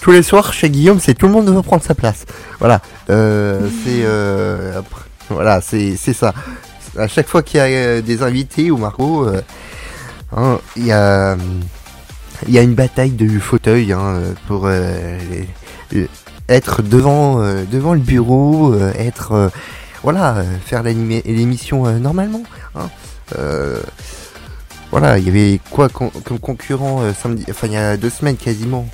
Tous 0.01 0.11
les 0.13 0.23
soirs 0.23 0.53
chez 0.53 0.69
Guillaume, 0.69 1.01
c'est 1.01 1.15
tout 1.15 1.27
le 1.27 1.33
monde 1.33 1.49
veut 1.49 1.63
prendre 1.63 1.83
sa 1.83 1.95
place. 1.95 2.27
Voilà. 2.59 2.83
Euh, 3.11 3.69
c'est. 3.85 4.03
euh, 4.05 4.81
Voilà, 5.31 5.61
c'est 5.63 5.97
ça. 5.97 6.35
À 6.99 7.09
chaque 7.09 7.27
fois 7.27 7.43
qu'il 7.43 7.59
y 7.59 7.61
a 7.61 7.67
euh, 7.67 8.03
des 8.03 8.23
invités 8.23 8.71
ou 8.71 8.77
Margot, 8.77 9.27
hein, 10.37 10.59
il 10.77 10.87
y 10.87 10.93
a. 10.93 11.37
Il 12.47 12.53
y 12.53 12.59
a 12.59 12.63
une 12.63 12.75
bataille 12.75 13.13
de 13.13 13.39
fauteuil 13.39 13.93
hein, 13.93 14.21
pour 14.49 14.69
être 16.49 16.83
devant, 16.83 17.39
devant 17.71 17.95
le 17.95 18.01
bureau, 18.01 18.75
être. 18.99 19.51
voilà, 20.03 20.43
faire 20.67 20.83
l'émission 20.83 21.91
normalement. 21.99 22.43
hein. 22.75 22.89
Voilà, 24.95 25.19
il 25.19 25.25
y 25.27 25.29
avait 25.29 25.59
quoi 25.73 25.89
con- 25.89 26.13
comme 26.25 26.39
concurrent 26.39 27.03
euh, 27.03 27.11
samedi, 27.21 27.45
enfin 27.51 27.67
il 27.67 27.73
y 27.73 27.77
a 27.77 27.97
deux 27.97 28.11
semaines 28.11 28.37
quasiment, 28.37 28.87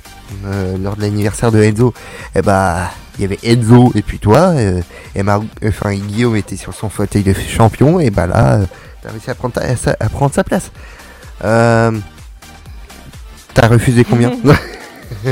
euh, 0.47 0.75
lors 0.79 0.95
de 0.95 1.01
l'anniversaire 1.01 1.51
de 1.51 1.61
Enzo. 1.61 1.93
Et 2.33 2.41
bah, 2.41 2.89
il 3.19 3.21
y 3.21 3.25
avait 3.25 3.37
Enzo 3.43 3.91
et 3.93 4.01
puis 4.01 4.17
toi, 4.17 4.49
euh, 4.55 4.81
et 5.13 5.21
Mar- 5.21 5.43
enfin 5.63 5.93
Guillaume 5.93 6.35
était 6.37 6.55
sur 6.57 6.73
son 6.73 6.89
fauteuil 6.89 7.21
de 7.21 7.33
champion, 7.33 7.99
et 7.99 8.09
bah 8.09 8.25
là, 8.25 8.61
t'as 9.03 9.11
réussi 9.11 9.29
à 9.29 9.35
prendre, 9.35 9.53
ta- 9.53 9.75
sa- 9.75 9.95
à 9.99 10.09
prendre 10.09 10.33
sa 10.33 10.43
place. 10.43 10.71
T'as 11.39 11.91
refusé 13.67 14.03
combien 14.03 14.31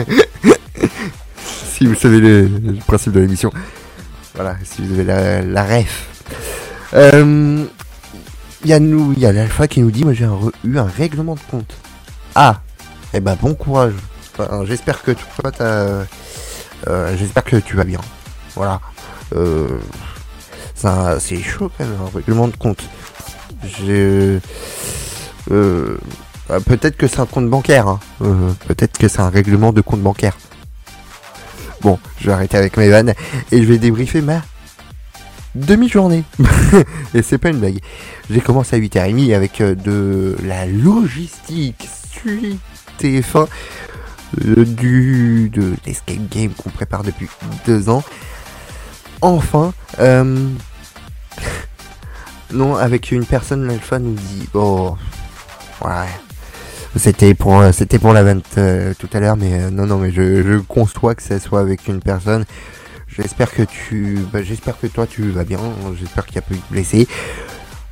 Si 1.73 1.87
vous 1.87 1.95
savez 1.95 2.19
le, 2.19 2.43
le 2.47 2.73
principe 2.85 3.13
de 3.13 3.21
l'émission. 3.21 3.51
Voilà, 4.35 4.55
si 4.63 4.83
vous 4.85 4.93
avez 4.93 5.03
la, 5.03 5.41
la 5.41 5.63
ref. 5.63 6.05
Euh, 6.93 7.65
il 8.63 8.69
y 8.69 8.73
a 8.73 8.79
nous, 8.79 9.13
il 9.13 9.19
y 9.19 9.25
a 9.25 9.31
l'alpha 9.31 9.67
qui 9.67 9.81
nous 9.81 9.91
dit, 9.91 10.03
moi 10.03 10.13
j'ai 10.13 10.27
eu 10.63 10.77
un 10.77 10.83
règlement 10.83 11.35
de 11.35 11.39
compte. 11.51 11.73
Ah, 12.35 12.61
eh 13.13 13.19
ben 13.19 13.37
bon 13.41 13.53
courage. 13.55 13.93
Enfin, 14.37 14.63
j'espère 14.65 15.01
que 15.01 15.11
toi 15.11 15.51
t'as, 15.51 16.05
euh, 16.87 17.17
j'espère 17.17 17.43
que 17.43 17.57
tu 17.57 17.75
vas 17.75 17.83
bien. 17.83 17.99
Voilà. 18.55 18.79
Euh, 19.35 19.67
c'est 21.19 21.41
chaud 21.41 21.69
quand 21.77 21.85
même 21.85 21.95
un 22.01 22.15
règlement 22.15 22.47
de 22.47 22.55
compte. 22.55 22.81
Je... 23.63 24.39
Euh, 25.51 25.97
euh, 26.51 26.59
peut-être 26.61 26.95
que 26.97 27.07
c'est 27.07 27.19
un 27.19 27.25
compte 27.25 27.49
bancaire. 27.49 27.87
hein. 27.87 27.99
Euh, 28.21 28.51
peut-être 28.67 28.97
que 28.97 29.07
c'est 29.07 29.19
un 29.19 29.29
règlement 29.29 29.73
de 29.73 29.81
compte 29.81 30.01
bancaire. 30.01 30.37
Bon, 31.81 31.99
je 32.19 32.27
vais 32.27 32.33
arrêter 32.33 32.57
avec 32.57 32.77
mes 32.77 32.89
vannes 32.89 33.13
et 33.51 33.61
je 33.61 33.67
vais 33.67 33.77
débriefer 33.77 34.21
ma 34.21 34.41
demi-journée. 35.55 36.23
et 37.13 37.21
c'est 37.21 37.37
pas 37.37 37.49
une 37.49 37.59
blague. 37.59 37.79
J'ai 38.29 38.41
commencé 38.41 38.75
à 38.75 38.79
8h30 38.79 39.35
avec 39.35 39.61
euh, 39.61 39.75
de 39.75 40.35
la 40.43 40.65
logistique 40.65 41.87
suite 42.11 42.59
TF1 42.99 43.47
euh, 44.45 44.63
du 44.63 45.49
de 45.49 45.73
l'escape 45.85 46.29
game 46.29 46.51
qu'on 46.51 46.69
prépare 46.69 47.03
depuis 47.03 47.27
deux 47.65 47.89
ans. 47.89 48.03
Enfin, 49.21 49.73
euh, 49.99 50.47
non, 52.53 52.75
avec 52.75 53.11
une 53.11 53.25
personne, 53.25 53.67
l'alpha 53.67 53.99
nous 53.99 54.13
dit, 54.13 54.47
oh, 54.53 54.95
ouais, 55.83 56.07
c'était 56.95 57.33
pour, 57.33 57.59
euh, 57.59 57.71
c'était 57.71 57.99
pour 57.99 58.13
la 58.13 58.23
vente 58.23 58.59
tout 58.99 59.09
à 59.13 59.19
l'heure, 59.19 59.35
mais 59.35 59.71
non, 59.71 59.87
non, 59.87 59.97
mais 59.97 60.11
je, 60.11 60.43
je 60.43 60.59
conçois 60.59 61.15
que 61.15 61.23
ça 61.23 61.39
soit 61.39 61.59
avec 61.59 61.87
une 61.87 61.99
personne. 61.99 62.45
J'espère 63.15 63.51
que 63.51 63.63
tu, 63.63 64.19
bah, 64.31 64.43
j'espère 64.43 64.79
que 64.79 64.87
toi 64.87 65.07
tu 65.07 65.29
vas 65.31 65.43
bien. 65.43 65.59
J'espère 65.99 66.25
qu'il 66.25 66.35
n'y 66.35 66.39
a 66.39 66.41
pas 66.43 66.53
eu 66.53 66.57
de 66.57 66.71
blessés. 66.71 67.07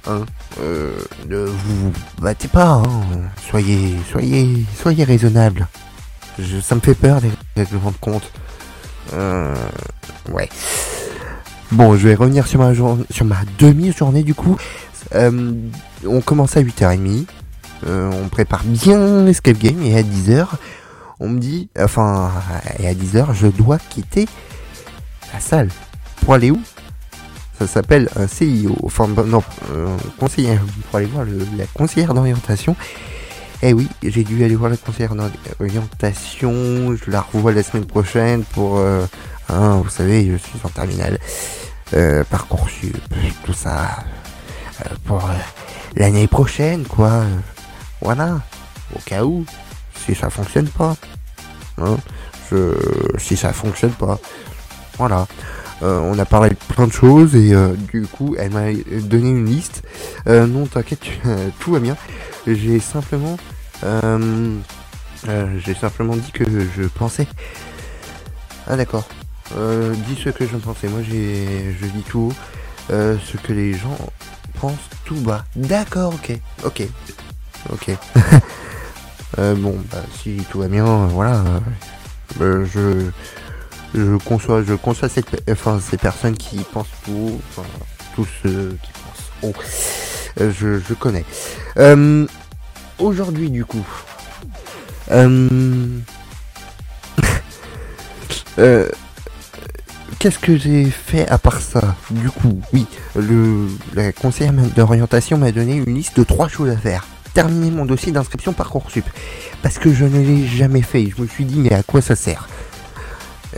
Hein, 0.07 0.25
euh, 0.61 0.93
ne 1.27 1.45
vous 1.45 1.91
battez 2.21 2.47
pas. 2.47 2.83
Hein, 2.85 3.01
soyez, 3.49 3.95
soyez, 4.09 4.65
soyez 4.75 5.03
raisonnable. 5.03 5.67
Je, 6.39 6.59
ça 6.59 6.75
me 6.75 6.81
fait 6.81 6.93
peur 6.93 7.19
les 7.19 7.31
règlements 7.55 7.91
de 7.91 7.97
compte. 7.97 8.31
Euh, 9.13 9.55
ouais. 10.31 10.49
Bon, 11.71 11.97
je 11.97 12.07
vais 12.07 12.15
revenir 12.15 12.47
sur 12.47 12.59
ma 12.59 12.73
journée, 12.73 13.03
sur 13.09 13.25
ma 13.25 13.41
demi-journée 13.59 14.23
du 14.23 14.33
coup. 14.33 14.57
Euh, 15.15 15.53
on 16.05 16.21
commence 16.21 16.55
à 16.57 16.61
8h30. 16.61 17.25
Euh, 17.85 18.11
on 18.11 18.29
prépare 18.29 18.63
bien 18.63 19.23
l'escape 19.23 19.57
game 19.57 19.81
et 19.83 19.97
à 19.97 20.01
10h, 20.01 20.47
on 21.19 21.29
me 21.29 21.39
dit, 21.39 21.69
enfin, 21.79 22.31
et 22.79 22.87
à 22.87 22.93
10h, 22.93 23.33
je 23.33 23.47
dois 23.47 23.77
quitter 23.77 24.27
la 25.33 25.39
salle. 25.39 25.69
Pour 26.21 26.33
aller 26.33 26.51
où? 26.51 26.61
Ça 27.59 27.65
s'appelle 27.67 28.07
un 28.15 28.27
CIO, 28.27 28.75
enfin, 28.83 29.07
bah, 29.07 29.23
non, 29.25 29.41
euh, 29.71 29.97
conseiller, 30.19 30.59
pour 30.89 30.97
aller 30.97 31.07
voir 31.07 31.25
le- 31.25 31.39
la 31.57 31.65
conseillère 31.73 32.13
d'orientation. 32.13 32.75
Eh 33.63 33.73
oui, 33.73 33.87
j'ai 34.03 34.23
dû 34.23 34.43
aller 34.43 34.55
voir 34.55 34.69
la 34.69 34.77
conseillère 34.77 35.15
d'orientation, 35.15 36.95
je 36.95 37.09
la 37.09 37.21
revois 37.21 37.51
la 37.51 37.63
semaine 37.63 37.85
prochaine 37.85 38.43
pour, 38.43 38.77
euh, 38.77 39.05
vous 39.49 39.89
savez, 39.89 40.29
je 40.31 40.37
suis 40.37 40.59
en 40.63 40.69
terminale, 40.69 41.17
euh, 41.95 42.23
Parcoursup, 42.29 42.95
tout 43.43 43.53
ça, 43.53 44.03
euh, 44.85 44.89
pour 45.05 45.25
euh, 45.25 45.33
l'année 45.95 46.27
prochaine, 46.27 46.83
quoi. 46.85 47.23
voilà, 48.01 48.39
au 48.95 48.99
cas 49.03 49.23
où, 49.23 49.43
si 50.05 50.13
ça 50.13 50.29
fonctionne 50.29 50.67
pas. 50.69 50.95
Hein, 51.79 51.97
je, 52.51 52.73
si 53.17 53.35
ça 53.35 53.53
fonctionne 53.53 53.91
pas. 53.91 54.19
Voilà. 54.97 55.27
Euh, 55.83 55.99
on 55.99 56.17
a 56.17 56.25
parlé 56.25 56.49
de 56.49 56.73
plein 56.73 56.87
de 56.87 56.91
choses 56.91 57.35
et 57.35 57.53
euh, 57.53 57.75
du 57.93 58.07
coup 58.07 58.35
elle 58.37 58.51
m'a 58.51 58.73
donné 59.01 59.29
une 59.29 59.45
liste. 59.45 59.83
Euh, 60.27 60.47
non 60.47 60.65
t'inquiète, 60.65 61.05
tout 61.59 61.71
va 61.71 61.79
bien. 61.79 61.95
J'ai 62.47 62.79
simplement 62.79 63.37
j'ai 63.83 65.75
simplement 65.75 66.15
dit 66.15 66.31
que 66.31 66.45
je 66.45 66.83
pensais. 66.83 67.27
Ah 68.67 68.75
d'accord. 68.75 69.07
Dis 69.51 70.19
ce 70.21 70.29
que 70.29 70.47
je 70.47 70.57
pensais. 70.57 70.87
Moi 70.87 71.01
j'ai 71.07 71.75
je 71.79 71.85
dis 71.85 72.03
tout 72.03 72.31
haut 72.31 72.33
ce 72.89 73.37
que 73.37 73.53
les 73.53 73.73
gens 73.73 73.97
pensent 74.59 74.89
tout 75.05 75.15
bas. 75.15 75.45
D'accord, 75.55 76.13
ok, 76.13 76.37
ok. 76.65 76.83
Ok. 77.71 77.91
Bon, 79.37 79.75
bah, 79.91 80.01
si 80.17 80.37
tout 80.49 80.59
va 80.59 80.67
bien, 80.67 81.05
voilà. 81.07 81.43
je, 82.39 83.11
je 83.93 84.17
conçois, 84.17 84.63
je 84.63 84.73
conçois 84.73 85.09
cette, 85.09 85.29
ces 85.81 85.97
personnes 85.97 86.35
qui 86.35 86.57
pensent 86.71 86.87
tout, 87.05 87.39
enfin, 87.49 87.67
tous 88.15 88.27
ceux 88.43 88.77
qui 88.81 88.91
pensent. 88.91 89.53
Euh, 90.39 90.51
je, 90.51 90.93
connais. 90.93 91.25
Euh, 91.77 92.25
Aujourd'hui, 92.99 93.49
du 93.49 93.65
coup, 93.65 93.85
euh, 95.11 95.99
Qu'est-ce 100.19 100.39
que 100.39 100.57
j'ai 100.57 100.85
fait 100.85 101.27
à 101.27 101.37
part 101.37 101.61
ça? 101.61 101.95
Du 102.09 102.31
coup, 102.31 102.59
oui, 102.73 102.87
le, 103.15 103.67
la 103.93 104.11
conseillère 104.11 104.53
d'orientation 104.75 105.37
m'a 105.37 105.51
donné 105.51 105.75
une 105.75 105.93
liste 105.93 106.17
de 106.17 106.23
trois 106.23 106.47
choses 106.47 106.69
à 106.69 106.77
faire. 106.77 107.05
Terminer 107.35 107.69
mon 107.69 107.85
dossier 107.85 108.11
d'inscription 108.11 108.51
Parcoursup. 108.51 109.05
Parce 109.61 109.77
que 109.77 109.93
je 109.93 110.05
ne 110.05 110.19
l'ai 110.19 110.47
jamais 110.47 110.81
fait. 110.81 111.07
Je 111.15 111.21
me 111.21 111.27
suis 111.27 111.45
dit, 111.45 111.59
mais 111.59 111.71
à 111.71 111.83
quoi 111.83 112.01
ça 112.01 112.15
sert? 112.15 112.49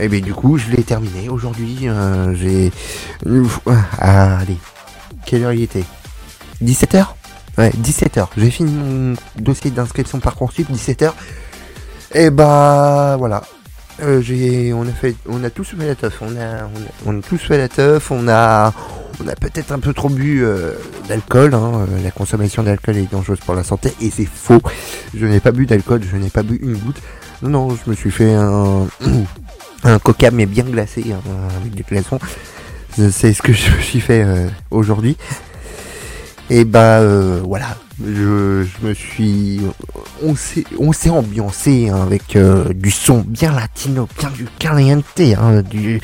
Et 0.00 0.08
bien 0.08 0.20
du 0.20 0.32
coup, 0.34 0.56
je 0.56 0.70
l'ai 0.70 0.82
terminé. 0.82 1.28
Aujourd'hui, 1.28 1.88
euh, 1.88 2.34
j'ai... 2.34 2.72
Ah, 4.00 4.38
allez. 4.38 4.56
Quelle 5.26 5.44
heure 5.44 5.52
il 5.52 5.62
était? 5.62 5.84
17h 6.64 7.06
Ouais, 7.58 7.70
17h. 7.70 8.28
J'ai 8.36 8.50
fini 8.50 8.72
mon 8.72 9.14
dossier 9.36 9.70
d'inscription 9.70 10.18
Parcoursup, 10.20 10.70
17h. 10.70 11.12
Et 12.14 12.30
bah 12.30 13.16
voilà. 13.18 13.42
Euh, 14.02 14.22
j'ai, 14.22 14.72
on 14.72 14.82
a 14.82 14.92
fait, 14.92 15.14
on 15.28 15.44
a 15.44 15.50
tous 15.50 15.74
fait 15.78 15.86
la 15.86 15.94
teuf. 15.94 16.22
On 16.22 16.34
a, 16.36 16.64
on 16.64 17.10
a, 17.10 17.14
on 17.14 17.18
a 17.18 17.22
tous 17.22 17.38
fait 17.38 17.58
la 17.58 17.68
teuf. 17.68 18.10
On 18.10 18.26
a, 18.28 18.72
on 19.22 19.28
a 19.28 19.34
peut-être 19.34 19.72
un 19.72 19.78
peu 19.78 19.92
trop 19.92 20.08
bu 20.08 20.42
euh, 20.42 20.72
d'alcool. 21.08 21.52
hein. 21.54 21.86
La 22.02 22.10
consommation 22.10 22.62
d'alcool 22.62 22.96
est 22.96 23.12
dangereuse 23.12 23.40
pour 23.40 23.54
la 23.54 23.64
santé 23.64 23.92
et 24.00 24.10
c'est 24.10 24.24
faux. 24.26 24.62
Je 25.14 25.26
n'ai 25.26 25.40
pas 25.40 25.52
bu 25.52 25.66
d'alcool. 25.66 26.00
Je 26.10 26.16
n'ai 26.16 26.30
pas 26.30 26.42
bu 26.42 26.58
une 26.62 26.76
goutte. 26.78 27.02
Non, 27.42 27.50
non, 27.50 27.70
je 27.84 27.90
me 27.90 27.94
suis 27.94 28.10
fait 28.10 28.32
un, 28.34 28.86
un 29.84 29.98
coca 29.98 30.30
mais 30.30 30.46
bien 30.46 30.64
glacé 30.64 31.04
hein, 31.12 31.20
avec 31.60 31.74
des 31.74 31.82
glaçons. 31.82 32.18
C'est 32.96 33.32
ce 33.32 33.42
que 33.42 33.52
je 33.52 33.70
me 33.70 33.80
suis 33.80 34.00
fait 34.00 34.22
euh, 34.24 34.48
aujourd'hui. 34.70 35.16
Et 36.50 36.64
bah 36.64 36.98
euh, 36.98 37.40
voilà, 37.44 37.76
je, 38.04 38.66
me 38.82 38.92
suis, 38.92 39.60
on 40.20 40.34
s'est, 40.34 41.10
ambiancé 41.10 41.88
hein, 41.88 42.02
avec 42.02 42.34
euh, 42.34 42.72
du 42.74 42.90
son 42.90 43.18
bien 43.20 43.52
latino, 43.52 44.08
bien 44.18 44.30
du 44.30 44.46
caliente, 44.58 45.04
hein, 45.20 45.62
du 45.62 46.00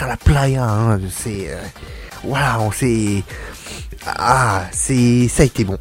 à 0.00 0.06
la 0.06 0.16
playa, 0.16 0.98
c'est, 1.10 1.50
voilà, 2.24 2.60
on 2.62 2.72
s'est, 2.72 3.22
ah, 4.06 4.64
c'est, 4.72 5.28
ça 5.28 5.42
a 5.42 5.46
été 5.46 5.64
bon. 5.64 5.78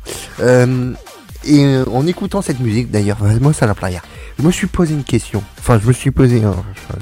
Et 1.45 1.77
en 1.91 2.05
écoutant 2.05 2.41
cette 2.41 2.59
musique 2.59 2.91
d'ailleurs, 2.91 3.17
vamos 3.21 3.53
à 3.61 3.65
la 3.65 3.73
playa, 3.73 4.01
je 4.41 4.47
me 4.47 4.51
suis 4.51 4.67
posé 4.67 4.93
une 4.93 5.03
question. 5.03 5.43
Enfin, 5.59 5.79
je 5.81 5.87
me 5.87 5.93
suis 5.93 6.11
posé, 6.11 6.43
un- 6.43 6.55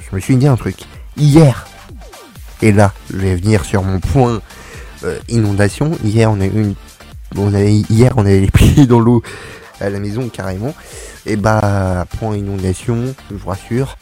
je 0.10 0.16
me 0.16 0.20
suis 0.20 0.36
dit 0.36 0.48
un 0.48 0.58
truc. 0.58 0.76
Hier, 1.18 1.68
et 2.62 2.72
là, 2.72 2.94
je 3.12 3.18
vais 3.18 3.36
venir 3.36 3.64
sur 3.64 3.82
mon 3.84 4.00
point 4.00 4.42
euh, 5.06 5.18
inondation. 5.30 5.92
Hier, 6.04 6.30
on 6.30 6.42
a 6.42 6.46
eu 6.46 6.50
une, 6.62 6.76
on 7.38 7.54
a, 7.54 7.62
hier, 7.62 8.14
on 8.18 8.22
avait 8.26 8.42
les 8.42 8.52
pieds 8.52 8.86
dans 8.86 9.00
l'eau 9.00 9.24
à 9.80 9.90
la 9.90 10.00
maison 10.00 10.28
carrément. 10.30 10.76
Et 11.26 11.38
bah, 11.38 12.06
point 12.20 12.36
inondation, 12.36 13.16
je 13.32 13.36
vous 13.36 13.50
rassure, 13.50 13.98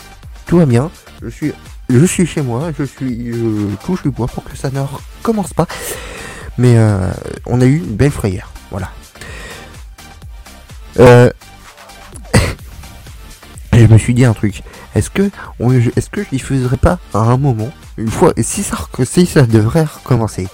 tout 0.48 0.58
va 0.58 0.66
bien. 0.66 0.90
Je 1.22 1.30
suis, 1.30 1.54
je 1.90 2.06
suis 2.06 2.26
chez 2.26 2.42
moi, 2.42 2.72
je 2.78 2.84
suis, 2.86 3.34
je 3.34 3.76
touche 3.86 4.04
le 4.04 4.12
bois 4.12 4.28
pour 4.28 4.44
que 4.44 4.58
ça 4.58 4.72
ne 4.72 4.80
recommence 4.80 5.54
pas. 5.54 5.68
Mais 6.58 6.76
euh, 6.78 7.12
on 7.46 7.62
a 7.62 7.66
eu 7.66 7.78
une 7.78 7.96
belle 7.96 8.12
frayeur, 8.12 8.52
voilà. 8.72 8.90
Euh, 11.00 11.30
je 13.78 13.88
me 13.88 13.98
suis 13.98 14.14
dit 14.14 14.26
un 14.26 14.34
truc. 14.34 14.64
Est-ce 14.96 15.10
que, 15.10 15.30
est-ce 15.96 16.10
que 16.10 16.24
je 16.32 16.76
pas 16.76 17.00
à 17.14 17.20
un 17.20 17.38
moment, 17.38 17.72
une 17.98 18.10
fois, 18.10 18.34
si 18.42 18.64
ça, 18.64 18.78
si 19.04 19.26
ça 19.26 19.44
devrait 19.44 19.84
recommencer, 19.86 20.48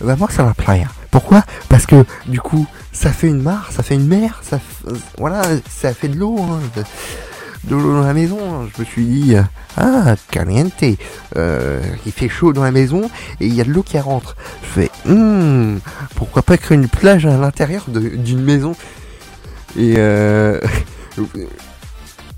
bah 0.00 0.16
moi 0.16 0.28
ça 0.30 0.42
va 0.42 0.54
plaire. 0.54 0.92
Pourquoi? 1.10 1.44
Parce 1.68 1.86
que 1.86 2.04
du 2.26 2.40
coup, 2.40 2.66
ça 2.92 3.10
fait 3.10 3.28
une 3.28 3.40
mare, 3.40 3.70
ça 3.72 3.82
fait 3.82 3.94
une 3.94 4.06
mer, 4.06 4.40
ça, 4.42 4.60
euh, 4.88 4.92
voilà, 5.18 5.42
ça 5.68 5.94
fait 5.94 6.08
de 6.08 6.16
l'eau, 6.16 6.36
hein, 6.38 6.60
de, 6.76 7.74
l'eau 7.74 7.94
dans 7.94 8.06
la 8.06 8.12
maison. 8.12 8.38
hein. 8.40 8.68
Je 8.74 8.82
me 8.82 8.86
suis 8.86 9.04
dit, 9.04 9.34
euh, 9.36 9.42
ah, 9.76 10.14
caliente, 10.30 10.84
euh, 11.36 11.82
il 12.04 12.12
fait 12.12 12.28
chaud 12.28 12.52
dans 12.52 12.62
la 12.64 12.70
maison 12.70 13.10
et 13.40 13.46
il 13.46 13.54
y 13.54 13.60
a 13.60 13.64
de 13.64 13.70
l'eau 13.70 13.82
qui 13.82 13.98
rentre. 13.98 14.36
Je 14.62 14.68
fais, 14.82 14.90
hmm, 15.06 15.78
pourquoi 16.14 16.42
pas 16.42 16.58
créer 16.58 16.76
une 16.76 16.88
plage 16.88 17.24
à 17.24 17.36
l'intérieur 17.38 17.84
d'une 17.88 18.42
maison? 18.42 18.74
Et 19.78 19.94
euh, 19.98 20.60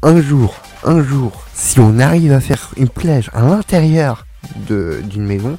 un 0.02 0.20
jour, 0.20 0.54
un 0.84 1.02
jour, 1.02 1.44
si 1.54 1.80
on 1.80 1.98
arrive 1.98 2.32
à 2.32 2.40
faire 2.40 2.70
une 2.76 2.88
plage 2.88 3.30
à 3.34 3.42
l'intérieur 3.42 4.26
d'une 4.56 5.24
maison, 5.26 5.58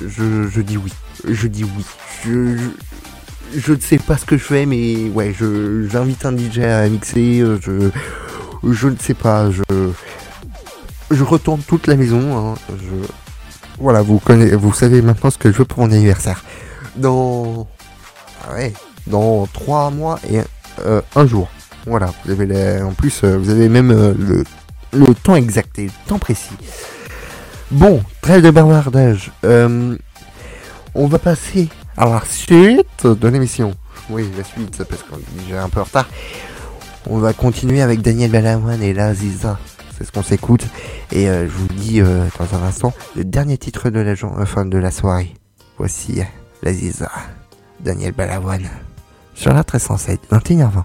je, 0.00 0.60
dis 0.60 0.76
oui. 0.76 0.92
Je 1.28 1.46
dis 1.48 1.64
oui. 1.64 1.84
Je, 2.24 2.56
je, 3.54 3.72
ne 3.72 3.80
sais 3.80 3.98
pas 3.98 4.16
ce 4.16 4.24
que 4.24 4.36
je 4.36 4.44
fais, 4.44 4.66
mais 4.66 5.08
ouais, 5.10 5.34
j'invite 5.90 6.24
un 6.24 6.36
DJ 6.36 6.60
à 6.60 6.88
mixer. 6.88 7.40
euh, 7.40 7.58
Je, 7.62 7.90
je 8.72 8.88
ne 8.88 8.96
sais 8.96 9.14
pas. 9.14 9.50
Je, 9.50 9.62
je 11.10 11.24
retourne 11.24 11.60
toute 11.60 11.86
la 11.86 11.96
maison. 11.96 12.54
hein, 12.54 12.54
voilà, 13.78 14.02
vous 14.02 14.18
connaissez, 14.18 14.56
vous 14.56 14.72
savez 14.72 15.02
maintenant 15.02 15.30
ce 15.30 15.38
que 15.38 15.52
je 15.52 15.58
veux 15.58 15.64
pour 15.64 15.80
mon 15.80 15.92
anniversaire. 15.92 16.42
Dans 16.96 17.66
ouais, 18.54 18.72
mois 19.06 20.18
et 20.30 20.40
euh, 20.84 21.02
un 21.14 21.26
jour. 21.26 21.48
Voilà, 21.86 22.12
vous 22.24 22.32
avez 22.32 22.82
en 22.82 22.92
plus, 22.92 23.22
euh, 23.22 23.38
vous 23.38 23.48
avez 23.48 23.68
même 23.68 23.92
euh, 23.92 24.42
le, 24.92 25.14
temps 25.14 25.36
exact 25.36 25.78
et 25.78 25.84
le 25.84 26.08
temps 26.08 26.18
précis. 26.18 26.56
Bon, 27.70 28.02
trêve 28.20 28.42
de 28.42 28.50
bavardage. 28.50 29.30
Euh, 29.44 29.96
on 30.94 31.06
va 31.06 31.20
passer 31.20 31.68
à 31.96 32.06
la 32.06 32.22
suite 32.28 33.06
de 33.06 33.28
l'émission. 33.28 33.74
Oui, 34.10 34.28
la 34.36 34.42
suite, 34.42 34.82
parce 34.82 35.04
qu'on 35.04 35.16
est 35.16 35.44
déjà 35.44 35.62
un 35.62 35.68
peu 35.68 35.80
en 35.80 35.84
retard. 35.84 36.08
On 37.08 37.18
va 37.18 37.32
continuer 37.32 37.82
avec 37.82 38.02
Daniel 38.02 38.32
Balavoine 38.32 38.82
et 38.82 38.92
la 38.92 39.14
Ziza. 39.14 39.56
C'est 39.96 40.04
ce 40.04 40.10
qu'on 40.10 40.24
s'écoute. 40.24 40.66
Et 41.12 41.26
je 41.26 41.46
vous 41.46 41.68
dis 41.68 42.00
dans 42.00 42.58
un 42.58 42.62
instant 42.64 42.92
le 43.14 43.24
dernier 43.24 43.58
titre 43.58 43.90
de 43.90 44.00
la, 44.00 44.14
enfin, 44.38 44.66
de 44.66 44.78
la 44.78 44.90
soirée. 44.90 45.34
Voici 45.78 46.20
la 46.62 46.72
Ziza. 46.72 47.10
Daniel 47.80 48.12
Balavoine. 48.12 48.68
Sur 49.34 49.50
la 49.50 49.58
1307, 49.60 50.20
21h20. 50.32 50.84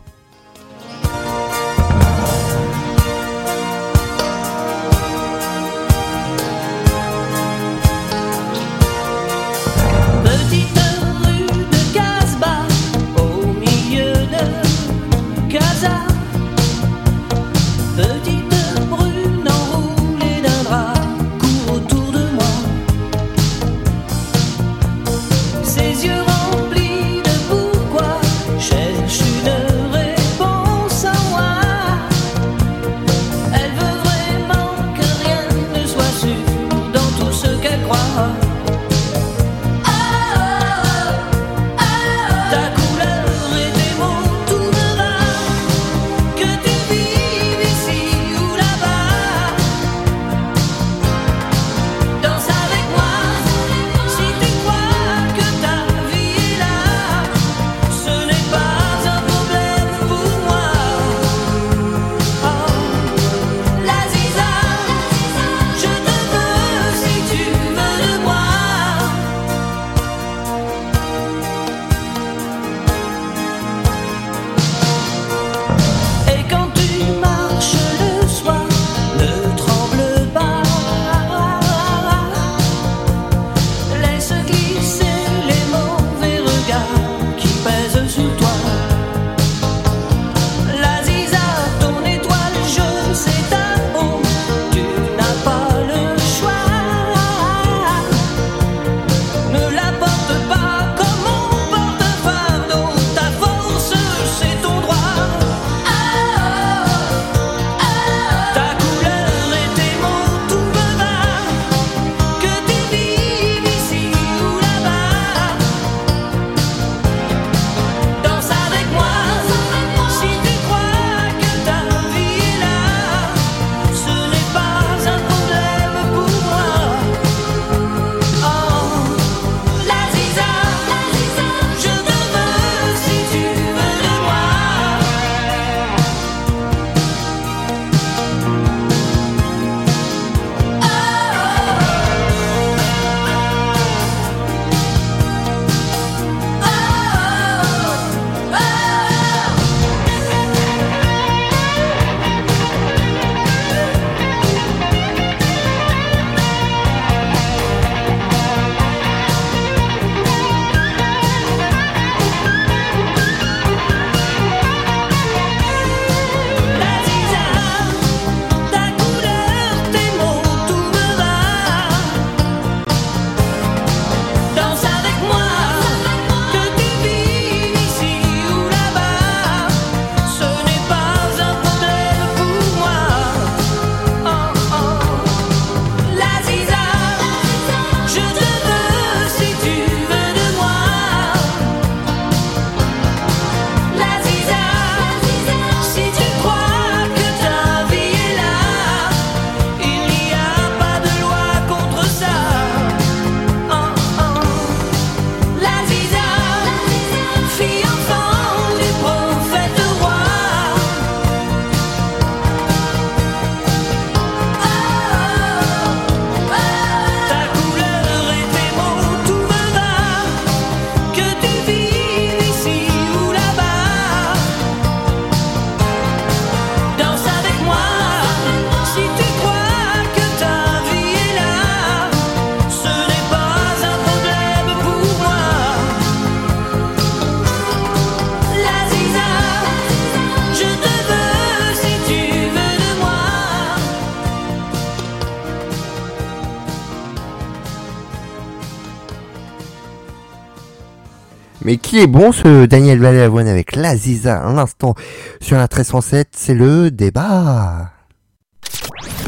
Mais 251.71 251.77
qui 251.77 251.99
est 252.01 252.07
bon 252.07 252.33
ce 252.33 252.65
Daniel 252.65 252.99
Balavoine 252.99 253.47
avec 253.47 253.77
l'Aziza? 253.77 254.43
Un 254.43 254.57
instant 254.57 254.93
sur 255.39 255.55
la 255.55 255.69
1307 255.69 256.27
C'est 256.35 256.53
le 256.53 256.91
débat. 256.91 257.91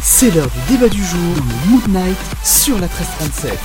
C'est 0.01 0.29
l'heure 0.29 0.49
du 0.67 0.73
débat 0.75 0.89
du 0.89 1.01
jour 1.01 1.21
le 1.37 1.69
Mood 1.71 1.87
Night 1.87 2.17
sur 2.43 2.75
la 2.81 2.87
1337. 2.87 3.57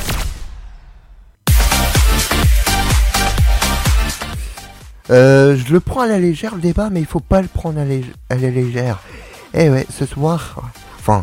Euh, 5.10 5.56
je 5.56 5.72
le 5.72 5.80
prends 5.80 6.02
à 6.02 6.06
la 6.06 6.18
légère 6.18 6.54
le 6.54 6.60
débat, 6.60 6.88
mais 6.90 7.00
il 7.00 7.06
faut 7.06 7.20
pas 7.20 7.40
le 7.42 7.48
prendre 7.48 7.80
à, 7.80 7.84
lég- 7.84 8.12
à 8.30 8.36
la 8.36 8.50
légère. 8.50 9.00
Eh 9.54 9.70
ouais, 9.70 9.86
ce 9.92 10.04
soir, 10.04 10.70
enfin, 11.00 11.22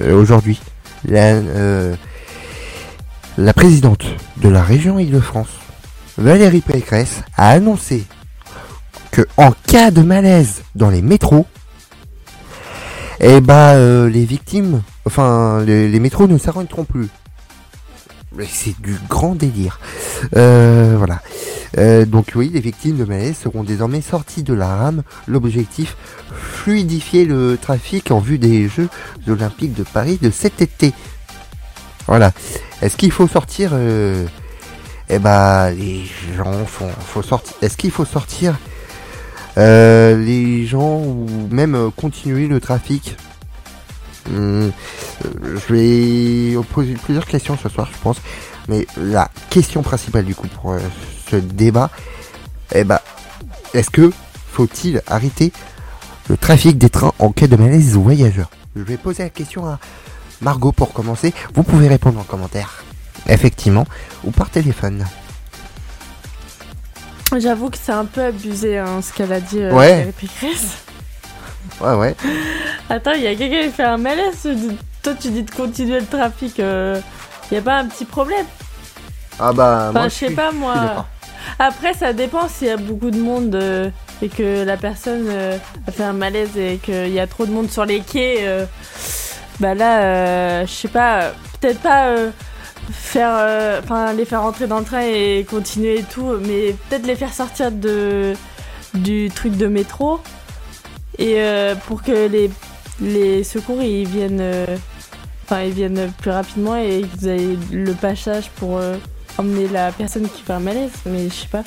euh, 0.00 0.14
aujourd'hui, 0.20 0.60
la, 1.04 1.34
euh, 1.34 1.94
la 3.36 3.52
présidente 3.52 4.04
de 4.38 4.48
la 4.48 4.62
région 4.62 4.98
Île-de-France, 4.98 5.48
Valérie 6.20 6.60
Pécresse, 6.60 7.22
a 7.34 7.48
annoncé 7.48 8.04
que 9.10 9.22
en 9.38 9.52
cas 9.66 9.90
de 9.90 10.02
malaise 10.02 10.62
dans 10.74 10.90
les 10.90 11.00
métros, 11.00 11.46
eh 13.20 13.40
bah 13.40 13.72
euh, 13.72 14.08
les 14.10 14.26
victimes, 14.26 14.82
enfin 15.06 15.64
les, 15.64 15.98
métros 15.98 16.28
ne 16.28 16.36
s'arrêteront 16.36 16.84
plus. 16.84 17.08
C'est 18.48 18.78
du 18.82 18.96
grand 19.08 19.34
délire. 19.34 19.80
Euh, 20.36 20.94
voilà. 20.98 21.20
Euh, 21.78 22.04
donc 22.04 22.32
oui, 22.34 22.50
les 22.52 22.60
victimes 22.60 22.98
de 22.98 23.04
malaise 23.06 23.36
seront 23.38 23.64
désormais 23.64 24.02
sorties 24.02 24.42
de 24.42 24.52
la 24.52 24.76
rame. 24.76 25.02
L'objectif, 25.26 25.96
fluidifier 26.32 27.24
le 27.24 27.56
trafic 27.60 28.10
en 28.10 28.20
vue 28.20 28.38
des 28.38 28.68
Jeux 28.68 28.90
Olympiques 29.26 29.74
de 29.74 29.84
Paris 29.84 30.18
de 30.20 30.30
cet 30.30 30.60
été. 30.60 30.92
Voilà. 32.06 32.32
Est-ce 32.82 32.98
qu'il 32.98 33.10
faut 33.10 33.26
sortir 33.26 33.72
Eh 35.12 35.18
ben, 35.18 35.70
les 35.70 36.04
gens 36.36 36.64
font, 36.66 36.88
faut 36.88 37.22
sortir. 37.22 37.56
Est-ce 37.62 37.76
qu'il 37.76 37.90
faut 37.90 38.04
sortir 38.04 38.56
euh, 39.58 40.16
les 40.16 40.66
gens 40.66 40.98
ou 41.00 41.26
même 41.50 41.74
euh, 41.74 41.90
continuer 41.90 42.46
le 42.46 42.60
trafic? 42.60 43.16
Hum, 44.28 44.70
euh, 45.24 45.58
Je 45.68 45.74
vais 46.54 46.64
poser 46.72 46.94
plusieurs 46.94 47.26
questions 47.26 47.58
ce 47.60 47.68
soir, 47.68 47.88
je 47.92 47.98
pense. 47.98 48.18
Mais 48.68 48.86
la 48.96 49.28
question 49.50 49.82
principale 49.82 50.24
du 50.24 50.36
coup 50.36 50.46
pour 50.46 50.76
ce 51.28 51.36
débat, 51.36 51.90
eh 52.72 52.84
ben, 52.84 53.00
est-ce 53.74 53.90
que 53.90 54.12
faut-il 54.52 55.02
arrêter 55.08 55.52
le 56.28 56.36
trafic 56.36 56.78
des 56.78 56.88
trains 56.88 57.12
en 57.18 57.32
cas 57.32 57.48
de 57.48 57.56
malaise 57.56 57.94
voyageurs? 57.96 58.50
Je 58.76 58.82
vais 58.82 58.96
poser 58.96 59.24
la 59.24 59.30
question 59.30 59.66
à 59.66 59.80
Margot 60.40 60.70
pour 60.70 60.92
commencer. 60.92 61.34
Vous 61.54 61.64
pouvez 61.64 61.88
répondre 61.88 62.20
en 62.20 62.22
commentaire, 62.22 62.84
effectivement, 63.28 63.86
ou 64.24 64.30
par 64.30 64.50
téléphone. 64.50 65.04
J'avoue 67.38 67.70
que 67.70 67.78
c'est 67.80 67.92
un 67.92 68.06
peu 68.06 68.24
abusé 68.24 68.78
hein, 68.78 69.00
ce 69.02 69.12
qu'elle 69.12 69.32
a 69.32 69.40
dit, 69.40 69.60
euh, 69.60 69.72
Ouais. 69.72 70.12
Pécresse. 70.20 70.76
Ouais, 71.80 71.94
ouais. 71.94 72.14
Attends, 72.90 73.12
il 73.12 73.22
y 73.22 73.26
a 73.26 73.34
quelqu'un 73.34 73.62
qui 73.68 73.74
fait 73.74 73.84
un 73.84 73.96
malaise. 73.96 74.46
Toi, 75.02 75.14
tu 75.18 75.30
dis 75.30 75.42
de 75.44 75.50
continuer 75.50 75.98
le 76.00 76.04
trafic. 76.04 76.58
Il 76.58 77.54
y 77.54 77.56
a 77.56 77.62
pas 77.62 77.78
un 77.78 77.86
petit 77.86 78.04
problème? 78.04 78.44
Ah 79.38 79.52
bah, 79.54 79.86
Enfin, 79.88 79.92
moi, 80.00 80.08
je 80.08 80.14
sais 80.14 80.26
suis- 80.26 80.34
pas 80.34 80.52
moi. 80.52 81.06
Après, 81.58 81.94
ça 81.94 82.12
dépend 82.12 82.48
s'il 82.48 82.66
y 82.66 82.70
a 82.70 82.76
beaucoup 82.76 83.10
de 83.10 83.18
monde 83.18 83.54
euh, 83.54 83.88
et 84.20 84.28
que 84.28 84.62
la 84.64 84.76
personne 84.76 85.24
euh, 85.28 85.56
a 85.86 85.90
fait 85.92 86.02
un 86.02 86.12
malaise 86.12 86.54
et 86.58 86.78
qu'il 86.82 87.08
y 87.08 87.20
a 87.20 87.26
trop 87.26 87.46
de 87.46 87.50
monde 87.52 87.70
sur 87.70 87.86
les 87.86 88.00
quais. 88.00 88.38
euh, 88.40 88.66
bah 89.58 89.74
là, 89.74 90.02
euh, 90.02 90.66
je 90.66 90.72
sais 90.72 90.88
pas, 90.88 91.22
euh, 91.22 91.32
peut-être 91.62 91.80
pas 91.80 92.08
faire, 92.92 93.32
euh, 93.32 93.80
enfin 93.82 94.12
les 94.12 94.24
faire 94.24 94.42
rentrer 94.42 94.66
dans 94.66 94.78
le 94.78 94.84
train 94.84 95.02
et 95.02 95.46
continuer 95.48 96.00
et 96.00 96.02
tout, 96.02 96.36
mais 96.40 96.74
peut-être 96.88 97.06
les 97.06 97.16
faire 97.16 97.32
sortir 97.32 97.72
de 97.72 98.34
du 98.94 99.30
truc 99.32 99.56
de 99.56 99.66
métro 99.68 100.20
et 101.18 101.34
euh, 101.36 101.74
pour 101.86 102.02
que 102.02 102.28
les 102.28 102.50
les 103.00 103.44
secours 103.44 103.82
ils 103.82 104.06
viennent, 104.06 104.40
euh, 104.40 104.76
enfin 105.44 105.62
ils 105.62 105.72
viennent 105.72 106.12
plus 106.20 106.30
rapidement 106.30 106.76
et 106.76 107.02
que 107.02 107.20
vous 107.20 107.28
avez 107.28 107.58
le 107.70 107.92
passage 107.94 108.50
pour 108.56 108.78
euh, 108.78 108.96
emmener 109.38 109.68
la 109.68 109.92
personne 109.92 110.28
qui 110.28 110.42
fait 110.42 110.52
un 110.52 110.60
malaise, 110.60 110.90
mais 111.06 111.28
je 111.28 111.34
sais 111.34 111.48
pas. 111.48 111.64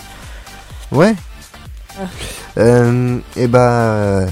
Ouais. 0.91 1.15
Et 3.35 3.47
bah, 3.47 3.93
euh, 3.93 4.27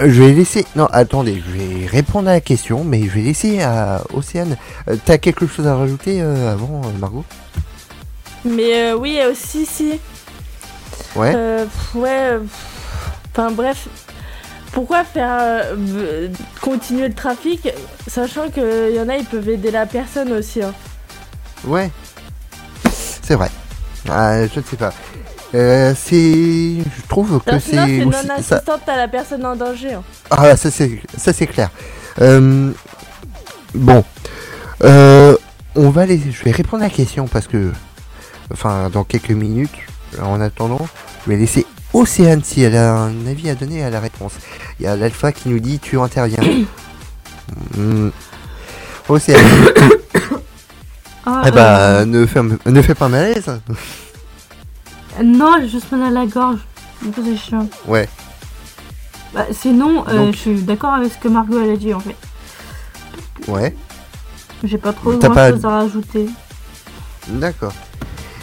je 0.00 0.22
vais 0.22 0.32
laisser. 0.32 0.66
Non, 0.76 0.86
attendez, 0.86 1.42
je 1.46 1.50
vais 1.58 1.86
répondre 1.86 2.28
à 2.28 2.32
la 2.32 2.40
question, 2.40 2.84
mais 2.84 3.02
je 3.04 3.10
vais 3.10 3.22
laisser 3.22 3.60
à 3.62 4.02
Océane. 4.14 4.56
Euh, 4.88 4.96
T'as 5.04 5.18
quelque 5.18 5.46
chose 5.46 5.66
à 5.66 5.74
rajouter 5.76 6.20
euh, 6.22 6.52
avant, 6.52 6.82
euh, 6.84 6.98
Margot? 6.98 7.24
Mais 8.44 8.90
euh, 8.90 8.96
oui, 8.96 9.18
aussi, 9.30 9.66
si. 9.66 10.00
Ouais. 11.14 11.32
Euh, 11.34 11.64
pff, 11.64 11.94
ouais. 11.94 12.38
Enfin 13.32 13.50
bref. 13.50 13.88
Pourquoi 14.72 15.02
faire 15.02 15.64
continuer 16.60 17.08
le 17.08 17.14
trafic, 17.14 17.68
sachant 18.06 18.48
qu'il 18.50 18.94
y 18.94 19.00
en 19.00 19.08
a, 19.08 19.16
ils 19.16 19.24
peuvent 19.24 19.48
aider 19.48 19.72
la 19.72 19.84
personne 19.84 20.32
aussi. 20.32 20.62
hein? 20.62 20.72
Ouais. 21.64 21.90
C'est 23.22 23.34
vrai. 23.34 23.50
Ah, 24.08 24.46
je 24.46 24.60
ne 24.60 24.64
sais 24.64 24.76
pas. 24.76 24.92
Euh, 25.54 25.94
c'est. 25.96 26.14
Je 26.16 27.02
trouve 27.08 27.40
que 27.44 27.58
c'est. 27.58 27.76
non 28.04 28.12
ça- 28.12 28.34
assistante 28.34 28.88
à 28.88 28.96
la 28.96 29.08
personne 29.08 29.44
en 29.44 29.56
danger. 29.56 29.94
hein. 29.94 30.02
Ah, 30.30 30.56
ça 30.56 30.70
c'est 30.70 31.00
ça 31.16 31.32
c'est 31.32 31.46
clair. 31.46 31.70
Euh, 32.20 32.70
bon, 33.74 34.04
Euh, 34.82 35.36
on 35.74 35.90
va 35.90 36.06
les. 36.06 36.18
Je 36.30 36.44
vais 36.44 36.52
répondre 36.52 36.82
à 36.82 36.86
la 36.86 36.92
question 36.92 37.26
parce 37.26 37.46
que, 37.46 37.72
enfin, 38.52 38.90
dans 38.90 39.04
quelques 39.04 39.30
minutes. 39.30 39.70
En 40.20 40.40
attendant, 40.40 40.88
je 41.24 41.30
vais 41.30 41.36
laisser 41.36 41.64
Océane 41.92 42.42
si 42.42 42.62
elle 42.62 42.76
a 42.76 42.92
un 42.94 43.26
avis 43.28 43.48
à 43.48 43.54
donner 43.54 43.84
à 43.84 43.90
la 43.90 44.00
réponse. 44.00 44.32
Il 44.80 44.84
y 44.86 44.88
a 44.88 44.96
l'alpha 44.96 45.30
qui 45.32 45.48
nous 45.48 45.60
dit 45.60 45.78
tu 45.78 45.98
interviens. 45.98 46.42
Hmm. 47.76 48.10
Océane. 49.08 49.44
Ah, 51.26 51.42
eh 51.46 51.50
bah, 51.50 52.04
ne 52.06 52.24
fais 52.26 52.40
ne 52.66 52.82
fais 52.82 52.94
pas 52.94 53.08
malaise. 53.08 53.60
Non, 55.22 55.56
j'ai 55.60 55.68
juste 55.68 55.90
mal 55.92 56.02
à 56.02 56.10
la 56.10 56.26
gorge. 56.26 56.60
Du 57.02 57.10
coup, 57.10 57.22
c'est 57.24 57.36
chiant. 57.36 57.68
Ouais. 57.86 58.08
Bah, 59.34 59.46
sinon, 59.52 60.04
euh, 60.08 60.16
Donc- 60.26 60.34
je 60.34 60.38
suis 60.40 60.62
d'accord 60.62 60.94
avec 60.94 61.12
ce 61.12 61.18
que 61.18 61.28
Margot 61.28 61.60
elle 61.62 61.70
a 61.70 61.76
dit 61.76 61.94
en 61.94 62.00
fait. 62.00 62.16
Ouais. 63.48 63.74
J'ai 64.64 64.76
pas 64.78 64.92
trop 64.92 65.14
T'as 65.14 65.28
grand 65.28 65.34
pas- 65.34 65.50
chose 65.50 65.64
à 65.64 65.68
rajouter. 65.70 66.26
D'accord. 67.28 67.72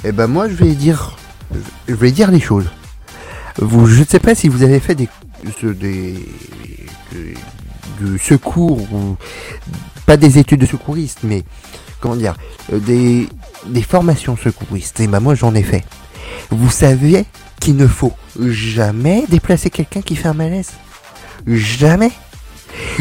Et 0.03 0.11
ben 0.11 0.27
moi 0.27 0.47
je 0.47 0.53
vais 0.55 0.71
dire, 0.73 1.15
je 1.87 1.93
vais 1.93 2.11
dire 2.11 2.31
les 2.31 2.39
choses. 2.39 2.67
Vous, 3.57 3.85
je 3.87 3.99
ne 4.01 4.05
sais 4.05 4.19
pas 4.19 4.33
si 4.33 4.47
vous 4.47 4.63
avez 4.63 4.79
fait 4.79 4.95
des, 4.95 5.09
ce- 5.59 5.67
des, 5.67 6.13
de- 7.11 7.33
du 8.05 8.17
secours 8.19 8.81
ou 8.93 9.17
pas 10.05 10.15
des 10.17 10.37
études 10.37 10.61
de 10.61 10.65
secouriste, 10.65 11.19
mais 11.23 11.43
comment 11.99 12.15
dire, 12.15 12.35
euh, 12.71 12.79
des, 12.79 13.27
des 13.65 13.81
formations 13.81 14.37
secouristes. 14.37 14.99
Et 15.01 15.07
ben 15.07 15.19
moi 15.19 15.35
j'en 15.35 15.53
ai 15.53 15.63
fait. 15.63 15.83
Vous 16.51 16.69
savez 16.69 17.25
qu'il 17.59 17.75
ne 17.75 17.87
faut 17.87 18.13
jamais 18.39 19.25
déplacer 19.27 19.69
quelqu'un 19.69 20.01
qui 20.01 20.15
fait 20.15 20.27
un 20.27 20.33
malaise. 20.33 20.71
Jamais. 21.45 22.11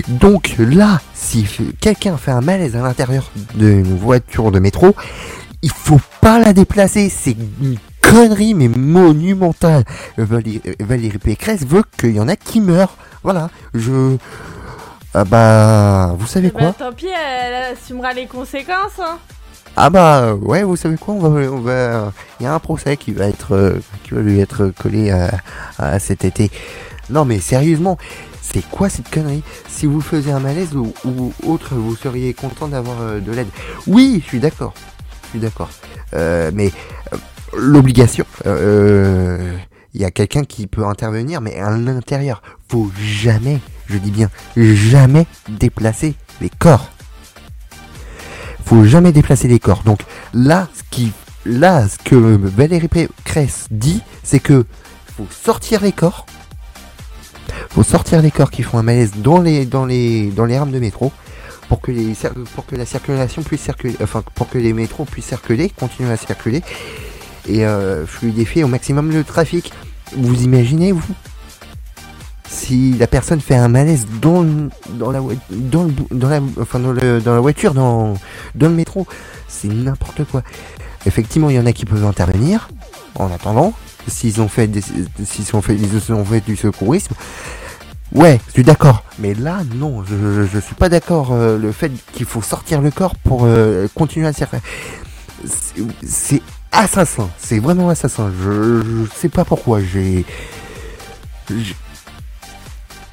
Donc 0.08 0.54
là, 0.58 1.00
si 1.14 1.46
quelqu'un 1.80 2.16
fait 2.16 2.30
un 2.30 2.40
malaise 2.40 2.76
à 2.76 2.82
l'intérieur 2.82 3.30
d'une 3.54 3.96
voiture 3.96 4.50
de 4.50 4.58
métro, 4.58 4.94
il 5.62 5.70
faut 5.70 6.00
pas 6.20 6.38
la 6.38 6.52
déplacer. 6.52 7.08
C'est 7.08 7.36
une 7.60 7.76
connerie 8.00 8.54
mais 8.54 8.68
monumentale. 8.68 9.84
Valérie, 10.16 10.62
Valérie 10.80 11.18
Pécresse 11.18 11.64
veut 11.66 11.82
qu'il 11.98 12.16
y 12.16 12.20
en 12.20 12.28
a 12.28 12.36
qui 12.36 12.60
meurent. 12.60 12.96
Voilà. 13.22 13.50
Je. 13.74 14.16
Ah 15.14 15.24
bah. 15.24 16.14
Vous 16.18 16.26
savez 16.26 16.48
Eh 16.48 16.50
quoi? 16.50 16.68
bah, 16.68 16.74
tant 16.78 16.92
pis, 16.92 17.06
elle 17.08 17.74
assumera 17.74 18.12
les 18.12 18.26
conséquences. 18.26 18.98
Hein. 19.00 19.18
Ah 19.78 19.90
bah 19.90 20.34
ouais, 20.34 20.62
vous 20.62 20.74
savez 20.74 20.96
quoi 20.96 21.12
On 21.14 21.18
va, 21.18 21.28
on 21.52 21.60
va, 21.60 22.12
il 22.40 22.44
y 22.44 22.46
a 22.46 22.54
un 22.54 22.58
procès 22.58 22.96
qui 22.96 23.12
va 23.12 23.28
être, 23.28 23.54
euh, 23.54 23.78
qui 24.04 24.14
va 24.14 24.22
lui 24.22 24.40
être 24.40 24.68
collé 24.68 25.10
à, 25.10 25.98
cet 25.98 26.24
été. 26.24 26.50
Non 27.10 27.26
mais 27.26 27.40
sérieusement, 27.40 27.98
c'est 28.40 28.66
quoi 28.70 28.88
cette 28.88 29.10
connerie? 29.10 29.42
Si 29.68 29.84
vous 29.84 30.00
faisiez 30.00 30.32
un 30.32 30.40
malaise 30.40 30.74
ou, 30.74 30.94
autre, 31.46 31.74
vous 31.74 31.94
seriez 31.94 32.32
content 32.32 32.68
d'avoir 32.68 33.02
euh, 33.02 33.20
de 33.20 33.30
l'aide. 33.32 33.48
Oui, 33.86 34.22
je 34.24 34.28
suis 34.28 34.40
d'accord, 34.40 34.72
je 35.24 35.28
suis 35.30 35.40
d'accord. 35.40 35.68
Euh, 36.14 36.50
mais 36.54 36.72
l'obligation, 37.54 38.24
il 38.46 40.00
y 40.00 40.06
a 40.06 40.10
quelqu'un 40.10 40.44
qui 40.44 40.66
peut 40.68 40.86
intervenir, 40.86 41.42
mais 41.42 41.58
à 41.58 41.70
l'intérieur, 41.76 42.40
faut 42.70 42.90
jamais, 42.98 43.60
je 43.88 43.98
dis 43.98 44.10
bien, 44.10 44.30
jamais 44.56 45.26
déplacer 45.50 46.14
les 46.40 46.48
corps 46.48 46.90
faut 48.66 48.84
jamais 48.84 49.12
déplacer 49.12 49.48
les 49.48 49.60
corps. 49.60 49.82
Donc 49.84 50.00
là, 50.34 50.68
ce 50.74 50.82
qui, 50.90 51.12
là, 51.46 51.88
ce 51.88 51.98
que 51.98 52.16
Valérie 52.16 52.88
Pécresse 52.88 53.68
dit, 53.70 54.02
c'est 54.22 54.40
que 54.40 54.66
faut 55.16 55.26
sortir 55.30 55.82
les 55.82 55.92
corps. 55.92 56.26
Faut 57.70 57.84
sortir 57.84 58.20
les 58.20 58.30
corps 58.30 58.50
qui 58.50 58.62
font 58.62 58.78
un 58.78 58.82
malaise 58.82 59.12
dans 59.16 59.40
les, 59.40 59.66
dans 59.66 59.86
les, 59.86 60.30
dans 60.30 60.44
les 60.44 60.58
rames 60.58 60.72
de 60.72 60.80
métro 60.80 61.12
pour 61.68 61.80
que 61.80 61.92
les, 61.92 62.14
la 62.72 62.86
circulation 62.86 63.42
puisse 63.42 63.62
circuler, 63.62 63.96
enfin 64.02 64.22
pour 64.34 64.48
que 64.48 64.58
les 64.58 64.72
métros 64.72 65.04
puissent 65.04 65.26
circuler, 65.26 65.70
continuer 65.70 66.12
à 66.12 66.16
circuler 66.16 66.62
et 67.48 67.64
euh, 67.64 68.06
fluidifier 68.06 68.64
au 68.64 68.68
maximum 68.68 69.10
le 69.10 69.24
trafic. 69.24 69.72
Vous 70.16 70.42
imaginez 70.42 70.92
vous? 70.92 71.02
Si 72.48 72.92
la 72.98 73.06
personne 73.06 73.40
fait 73.40 73.56
un 73.56 73.68
malaise 73.68 74.06
dans, 74.20 74.42
le- 74.42 74.70
dans 74.90 75.10
la 75.10 75.20
dans 75.50 75.84
le, 75.84 75.92
dans 76.10 76.28
la 76.28 76.40
enfin 76.60 76.78
dans, 76.78 76.92
le, 76.92 77.20
dans 77.20 77.34
la 77.34 77.40
voiture 77.40 77.74
dans 77.74 78.14
dans 78.54 78.68
le 78.68 78.74
métro 78.74 79.06
c'est 79.48 79.68
n'importe 79.68 80.24
quoi 80.24 80.42
effectivement 81.06 81.50
il 81.50 81.56
y 81.56 81.58
en 81.58 81.66
a 81.66 81.72
qui 81.72 81.84
peuvent 81.84 82.04
intervenir 82.04 82.68
en 83.16 83.30
attendant 83.32 83.72
s'ils 84.08 84.40
ont 84.40 84.48
fait 84.48 84.68
des, 84.68 84.82
s'ils 85.24 85.56
ont 85.56 85.60
fait, 85.62 85.74
ils 85.74 86.12
ont 86.12 86.24
fait 86.24 86.40
du 86.40 86.54
secourisme. 86.54 87.12
Ouais, 88.12 88.38
je 88.46 88.52
suis 88.52 88.62
d'accord. 88.62 89.02
Mais 89.18 89.34
là, 89.34 89.62
non, 89.74 90.04
je, 90.04 90.14
je, 90.14 90.42
je 90.46 90.58
suis 90.60 90.76
pas 90.76 90.88
d'accord. 90.88 91.32
euh, 91.32 91.58
le 91.58 91.72
fait 91.72 91.90
qu'il 92.12 92.24
faut 92.24 92.40
sortir 92.40 92.80
le 92.80 92.92
corps 92.92 93.16
pour 93.16 93.40
euh, 93.46 93.88
continuer 93.96 94.28
à 94.28 94.32
se 94.32 94.44
faire. 94.44 94.60
C'est- 95.44 95.82
C'est 96.06 96.42
assassin. 96.70 97.28
C'est 97.36 97.58
vraiment 97.58 97.88
assassin. 97.88 98.30
Je, 98.44 98.80
je 98.82 99.18
sais 99.18 99.28
pas 99.28 99.44
pourquoi. 99.44 99.80
J'ai. 99.82 100.24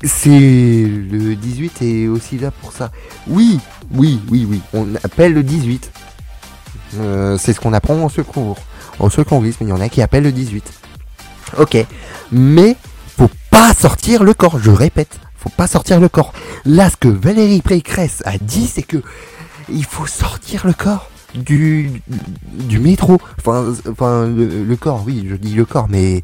C'est 0.03 0.29
le 0.29 1.35
18 1.35 1.81
est 1.81 2.07
aussi 2.07 2.37
là 2.37 2.51
pour 2.51 2.73
ça. 2.73 2.91
Oui, 3.27 3.59
oui, 3.93 4.19
oui, 4.29 4.45
oui. 4.49 4.61
On 4.73 4.85
appelle 5.03 5.33
le 5.33 5.43
18. 5.43 5.91
Euh, 6.99 7.37
c'est 7.37 7.53
ce 7.53 7.59
qu'on 7.59 7.73
apprend 7.73 7.95
en 7.95 8.09
secours. 8.09 8.57
En 8.99 9.09
secourisme, 9.09 9.63
il 9.63 9.69
y 9.69 9.71
en 9.71 9.79
a 9.79 9.89
qui 9.89 10.01
appellent 10.01 10.23
le 10.23 10.33
18. 10.33 10.71
Ok. 11.57 11.77
Mais 12.31 12.75
faut 13.17 13.29
pas 13.49 13.73
sortir 13.73 14.23
le 14.23 14.33
corps. 14.33 14.59
Je 14.59 14.71
répète, 14.71 15.19
faut 15.37 15.49
pas 15.49 15.67
sortir 15.67 15.99
le 15.99 16.09
corps. 16.09 16.33
Là, 16.65 16.89
ce 16.89 16.97
que 16.97 17.07
Valérie 17.07 17.61
Pécresse 17.61 18.21
a 18.25 18.37
dit, 18.37 18.67
c'est 18.67 18.83
que 18.83 19.01
il 19.69 19.85
faut 19.85 20.07
sortir 20.07 20.67
le 20.67 20.73
corps 20.73 21.09
du 21.33 22.01
du 22.51 22.79
métro. 22.79 23.19
Enfin, 23.39 23.73
enfin 23.89 24.27
le, 24.27 24.63
le 24.65 24.75
corps, 24.75 25.03
oui, 25.05 25.25
je 25.29 25.35
dis 25.35 25.55
le 25.55 25.65
corps, 25.65 25.87
mais 25.89 26.21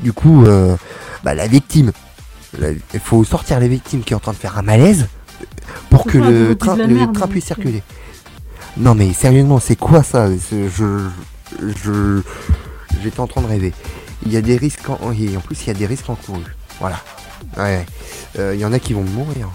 du 0.00 0.12
coup, 0.12 0.44
euh, 0.46 0.76
bah, 1.22 1.34
la 1.34 1.46
victime. 1.46 1.92
Il 2.58 3.00
faut 3.00 3.22
sortir 3.24 3.60
la 3.60 3.68
victime 3.68 4.02
qui 4.02 4.12
est 4.12 4.16
en 4.16 4.20
train 4.20 4.32
de 4.32 4.36
faire 4.36 4.58
un 4.58 4.62
malaise 4.62 5.06
pour 5.88 6.04
que 6.04 6.18
le 6.18 6.54
train, 6.56 6.76
le 6.76 6.86
merde, 6.88 7.14
train 7.14 7.26
puisse 7.28 7.44
c'est- 7.44 7.54
circuler. 7.54 7.82
Non 8.76 8.94
mais 8.94 9.12
sérieusement, 9.12 9.58
c'est 9.60 9.76
quoi 9.76 10.02
ça? 10.02 10.28
C'est- 10.38 10.68
Je, 10.68 11.08
je, 11.84 12.22
j'étais 13.02 13.20
en 13.20 13.26
train 13.26 13.40
de 13.42 13.46
rêver. 13.46 13.72
Il 14.26 14.32
y 14.32 14.36
a 14.36 14.40
des 14.42 14.56
risques 14.56 14.88
en, 14.88 15.12
et 15.12 15.36
en 15.36 15.40
plus 15.40 15.60
il 15.62 15.68
y 15.68 15.70
a 15.70 15.74
des 15.74 15.86
risques 15.86 16.08
encourus. 16.10 16.42
Voilà. 16.80 17.00
Ouais. 17.56 17.86
Euh, 18.38 18.54
Il 18.54 18.60
y 18.60 18.64
en 18.64 18.72
a 18.72 18.78
qui 18.78 18.92
vont 18.92 19.02
mourir. 19.04 19.48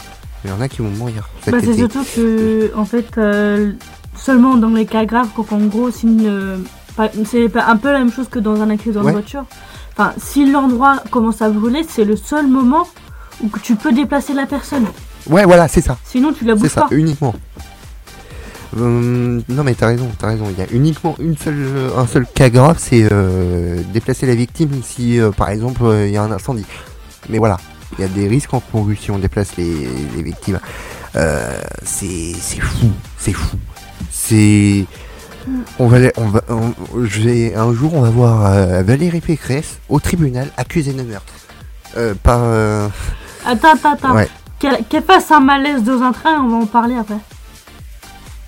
Il 0.43 0.49
y 0.49 0.53
en 0.53 0.61
a 0.61 0.67
qui 0.67 0.81
vont 0.81 0.89
mourir. 0.89 1.29
Bah, 1.47 1.57
c'est 1.63 1.73
surtout 1.75 2.03
que, 2.15 2.71
en 2.75 2.85
fait, 2.85 3.17
euh, 3.17 3.71
seulement 4.15 4.55
dans 4.57 4.69
les 4.69 4.85
cas 4.85 5.05
graves, 5.05 5.29
quand 5.35 5.51
en 5.53 5.59
gros, 5.65 5.89
si 5.91 6.05
une- 6.07 6.63
pas- 6.95 7.09
c'est 7.25 7.49
un 7.57 7.77
peu 7.77 7.91
la 7.91 7.99
même 7.99 8.11
chose 8.11 8.27
que 8.29 8.39
dans 8.39 8.61
un 8.61 8.69
accident 8.69 9.01
Ouais. 9.01 9.07
de 9.07 9.17
voiture. 9.17 9.45
Enfin, 9.97 10.13
si 10.17 10.49
l'endroit 10.51 10.97
commence 11.09 11.41
à 11.41 11.49
brûler, 11.49 11.85
c'est 11.87 12.03
le 12.05 12.15
seul 12.15 12.47
moment 12.47 12.87
où 13.41 13.49
tu 13.61 13.75
peux 13.75 13.93
déplacer 13.93 14.33
la 14.33 14.45
personne. 14.45 14.85
Ouais, 15.29 15.45
voilà, 15.45 15.67
c'est 15.67 15.81
ça. 15.81 15.97
Sinon, 16.03 16.33
tu 16.33 16.43
la 16.45 16.53
C'est 16.55 16.59
bouges 16.61 16.69
ça, 16.71 16.81
pas. 16.81 16.95
uniquement. 16.95 17.33
Hum, 18.77 19.41
non 19.47 19.63
mais 19.63 19.73
t'as 19.73 19.87
raison, 19.87 20.09
t'as 20.19 20.27
raison. 20.27 20.47
Il 20.51 20.57
y 20.59 20.61
a 20.61 20.67
uniquement 20.71 21.15
une 21.19 21.37
seule, 21.37 21.65
un 21.95 22.05
seul 22.07 22.25
cas 22.25 22.49
grave, 22.49 22.75
c'est 22.77 23.07
euh, 23.09 23.81
déplacer 23.93 24.25
la 24.25 24.35
victime 24.35 24.81
si, 24.83 25.17
euh, 25.19 25.31
par 25.31 25.49
exemple, 25.49 25.81
euh, 25.83 26.07
il 26.07 26.13
y 26.13 26.17
a 26.17 26.23
un 26.23 26.31
incendie. 26.31 26.65
Mais 27.29 27.37
voilà, 27.37 27.57
il 27.97 28.01
y 28.01 28.03
a 28.03 28.09
des 28.09 28.27
risques 28.27 28.53
encourus 28.53 28.97
si 28.97 29.11
on 29.11 29.19
déplace 29.19 29.55
les, 29.57 29.87
les 30.15 30.23
victimes. 30.23 30.59
Euh, 31.15 31.57
c'est 31.83 32.33
c'est 32.37 32.59
fou, 32.59 32.87
c'est 33.17 33.31
fou. 33.31 33.55
C'est 34.11 34.85
on 35.79 35.87
va, 35.87 35.97
on 36.17 36.27
va, 36.27 36.41
on- 36.49 36.73
je 37.05 37.21
vais 37.21 37.55
un 37.55 37.73
jour 37.73 37.93
on 37.93 38.01
va 38.01 38.09
voir 38.09 38.45
euh, 38.45 38.83
Valérie 38.83 39.21
Pécresse 39.21 39.79
au 39.89 39.99
tribunal 39.99 40.49
accusée 40.57 40.93
de 40.93 41.01
meurtre. 41.03 41.33
Euh, 41.97 42.13
par 42.21 42.39
euh, 42.43 42.87
Attends, 43.45 43.73
attends, 43.73 43.93
attends. 43.93 44.15
Ouais. 44.15 44.27
Qu'elle 44.59 44.83
qu'elle 44.89 45.03
fasse 45.03 45.31
un 45.31 45.39
malaise 45.39 45.83
dans 45.83 46.01
un 46.01 46.11
train, 46.11 46.41
on 46.41 46.49
va 46.49 46.55
en 46.57 46.65
parler 46.65 46.95
après. 46.95 47.17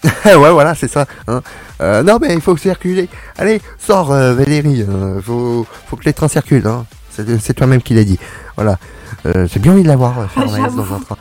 ouais, 0.36 0.52
voilà, 0.52 0.74
c'est 0.76 0.88
ça. 0.92 1.06
Hein. 1.28 1.42
Euh, 1.82 2.02
non, 2.04 2.18
mais 2.22 2.34
il 2.34 2.42
faut 2.42 2.56
circuler. 2.58 3.10
Allez, 3.38 3.62
sors, 3.78 4.12
euh, 4.12 4.34
Valérie. 4.34 4.86
euh, 4.88 5.22
faut, 5.22 5.66
faut 5.88 5.96
que 5.98 6.06
les 6.06 6.14
trains 6.14 6.28
circulent. 6.28 6.66
Hein. 6.68 6.86
C'est 7.12 7.40
c'est 7.42 7.54
toi-même 7.54 7.82
qui 7.82 7.94
l'as 7.94 8.04
dit. 8.04 8.20
Voilà. 8.56 8.78
Euh, 9.26 9.48
J'ai 9.52 9.60
bien 9.60 9.74
envie 9.74 9.84
de 9.84 9.88
la 9.88 9.96
voir 9.96 10.18
euh, 10.20 10.28
faire 10.28 10.44
un 10.44 10.52
malaise 10.60 10.76
dans 10.76 10.94
un 10.96 11.00
train. 11.00 11.18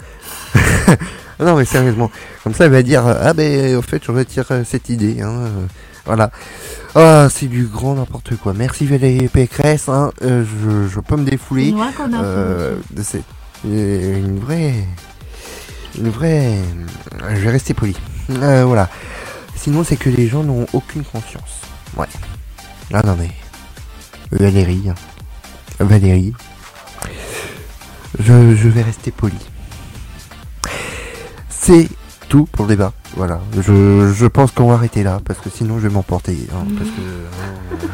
non, 1.44 1.56
mais 1.56 1.64
sérieusement. 1.64 2.10
Comme 2.44 2.54
ça, 2.54 2.64
elle 2.66 2.70
va 2.72 2.82
dire 2.82 3.06
euh, 3.06 3.14
Ah, 3.20 3.32
ben, 3.34 3.76
au 3.76 3.82
fait, 3.82 4.02
je 4.04 4.10
retire 4.10 4.46
euh, 4.50 4.62
cette 4.64 4.88
idée. 4.88 5.20
Hein. 5.20 5.30
euh, 5.46 5.66
Voilà. 6.06 6.30
Ah, 6.94 7.28
c'est 7.30 7.46
du 7.46 7.66
grand 7.66 7.94
n'importe 7.94 8.36
quoi. 8.36 8.54
Merci 8.54 8.86
Valérie 8.86 9.28
Pécresse. 9.28 9.88
Hein. 9.88 10.12
euh, 10.22 10.44
je, 10.44 10.88
je 10.88 11.00
peux 11.00 11.16
me 11.16 11.24
défouler. 11.24 11.72
Euh, 12.22 12.76
euh, 13.66 14.18
une 14.18 14.38
vraie. 14.38 14.74
Une 15.98 16.08
vraie. 16.10 16.54
Je 17.34 17.40
vais 17.40 17.50
rester 17.50 17.74
poli. 17.74 17.96
Euh, 18.30 18.64
voilà. 18.64 18.88
Sinon, 19.56 19.84
c'est 19.84 19.96
que 19.96 20.08
les 20.10 20.28
gens 20.28 20.42
n'ont 20.42 20.66
aucune 20.72 21.04
conscience. 21.04 21.60
Ouais. 21.96 22.06
Ah 22.92 23.02
non, 23.04 23.16
mais. 23.18 23.30
Valérie. 24.30 24.88
hein. 24.88 24.94
Valérie. 25.80 26.32
Je, 28.18 28.54
je 28.56 28.68
vais 28.68 28.82
rester 28.82 29.10
poli. 29.10 29.36
C'est 31.58 31.88
tout 32.28 32.44
pour 32.52 32.64
le 32.66 32.70
débat. 32.70 32.92
Voilà. 33.16 33.40
Je, 33.56 34.12
je 34.12 34.26
pense 34.26 34.50
qu'on 34.50 34.68
va 34.68 34.74
arrêter 34.74 35.02
là 35.02 35.20
parce 35.24 35.38
que 35.40 35.50
sinon 35.50 35.78
je 35.78 35.86
vais 35.88 35.94
m'emporter. 35.94 36.36
hein, 36.52 36.66
parce 36.76 36.90
que. 36.90 37.00
euh, 37.00 37.86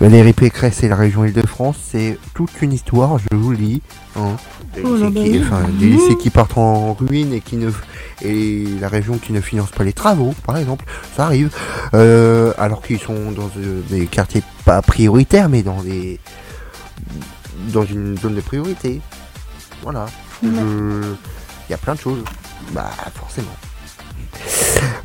Valérie 0.00 0.32
Pécresse 0.32 0.82
et 0.82 0.88
la 0.88 0.96
région 0.96 1.26
Île-de-France, 1.26 1.76
c'est 1.90 2.18
toute 2.32 2.50
une 2.62 2.72
histoire, 2.72 3.18
je 3.18 3.36
vous 3.36 3.50
le 3.50 3.58
dis. 3.58 3.82
hein. 4.16 4.36
Des 4.74 4.82
Oh 4.82 4.96
là 4.96 5.08
lycées 5.10 5.12
qui- 5.24 5.30
oui. 5.38 5.42
enfin, 5.44 5.60
des 5.78 5.86
lycées 5.88 6.16
qui 6.16 6.30
partent 6.30 6.56
en 6.56 6.94
ruine 6.94 7.34
et 7.34 7.40
qui 7.40 7.56
ne 7.56 7.70
et 8.22 8.64
la 8.80 8.88
région 8.88 9.18
qui 9.18 9.32
ne 9.34 9.40
finance 9.42 9.70
pas 9.72 9.84
les 9.84 9.92
travaux, 9.92 10.32
par 10.46 10.56
exemple, 10.56 10.84
ça 11.16 11.24
arrive. 11.26 11.50
Euh, 11.92 12.54
alors 12.56 12.80
qu'ils 12.82 12.98
sont 13.00 13.32
dans 13.32 13.50
euh, 13.58 13.82
des 13.90 14.06
quartiers 14.06 14.42
pas 14.64 14.80
prioritaires, 14.80 15.48
mais 15.50 15.62
dans 15.62 15.82
des 15.82 16.18
dans 17.72 17.84
une 17.84 18.16
zone 18.18 18.36
de 18.36 18.40
priorité. 18.40 19.00
Voilà. 19.82 20.06
Je- 20.42 20.48
Il 21.68 21.72
y 21.72 21.74
a 21.74 21.78
plein 21.78 21.94
de 21.94 22.00
choses. 22.00 22.24
Bah 22.72 22.90
forcément. 23.14 23.48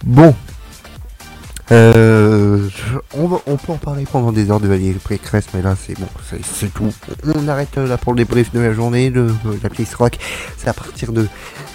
Bon. 0.03 0.35
Euh, 1.71 2.69
on, 3.15 3.27
va- 3.27 3.39
on 3.47 3.57
peut 3.57 3.71
en 3.71 3.77
parler 3.77 4.05
pendant 4.05 4.31
des 4.31 4.51
heures 4.51 4.59
de 4.59 4.67
Valérie 4.67 4.99
Pécresse, 4.99 5.45
mais 5.55 5.63
là 5.63 5.75
c'est 5.75 5.99
bon, 5.99 6.07
c'est 6.43 6.71
tout. 6.71 6.93
On 7.35 7.47
arrête 7.47 7.75
euh, 7.79 7.87
là 7.87 7.97
pour 7.97 8.13
le 8.13 8.17
débrief 8.17 8.51
de 8.53 8.59
la 8.59 8.71
journée, 8.71 9.09
de, 9.09 9.33
de 9.43 9.59
la 9.63 9.69
playlist 9.69 9.95
rock. 9.95 10.19
C'est 10.59 10.67
à 10.67 10.73
partir 10.73 11.11
de 11.11 11.27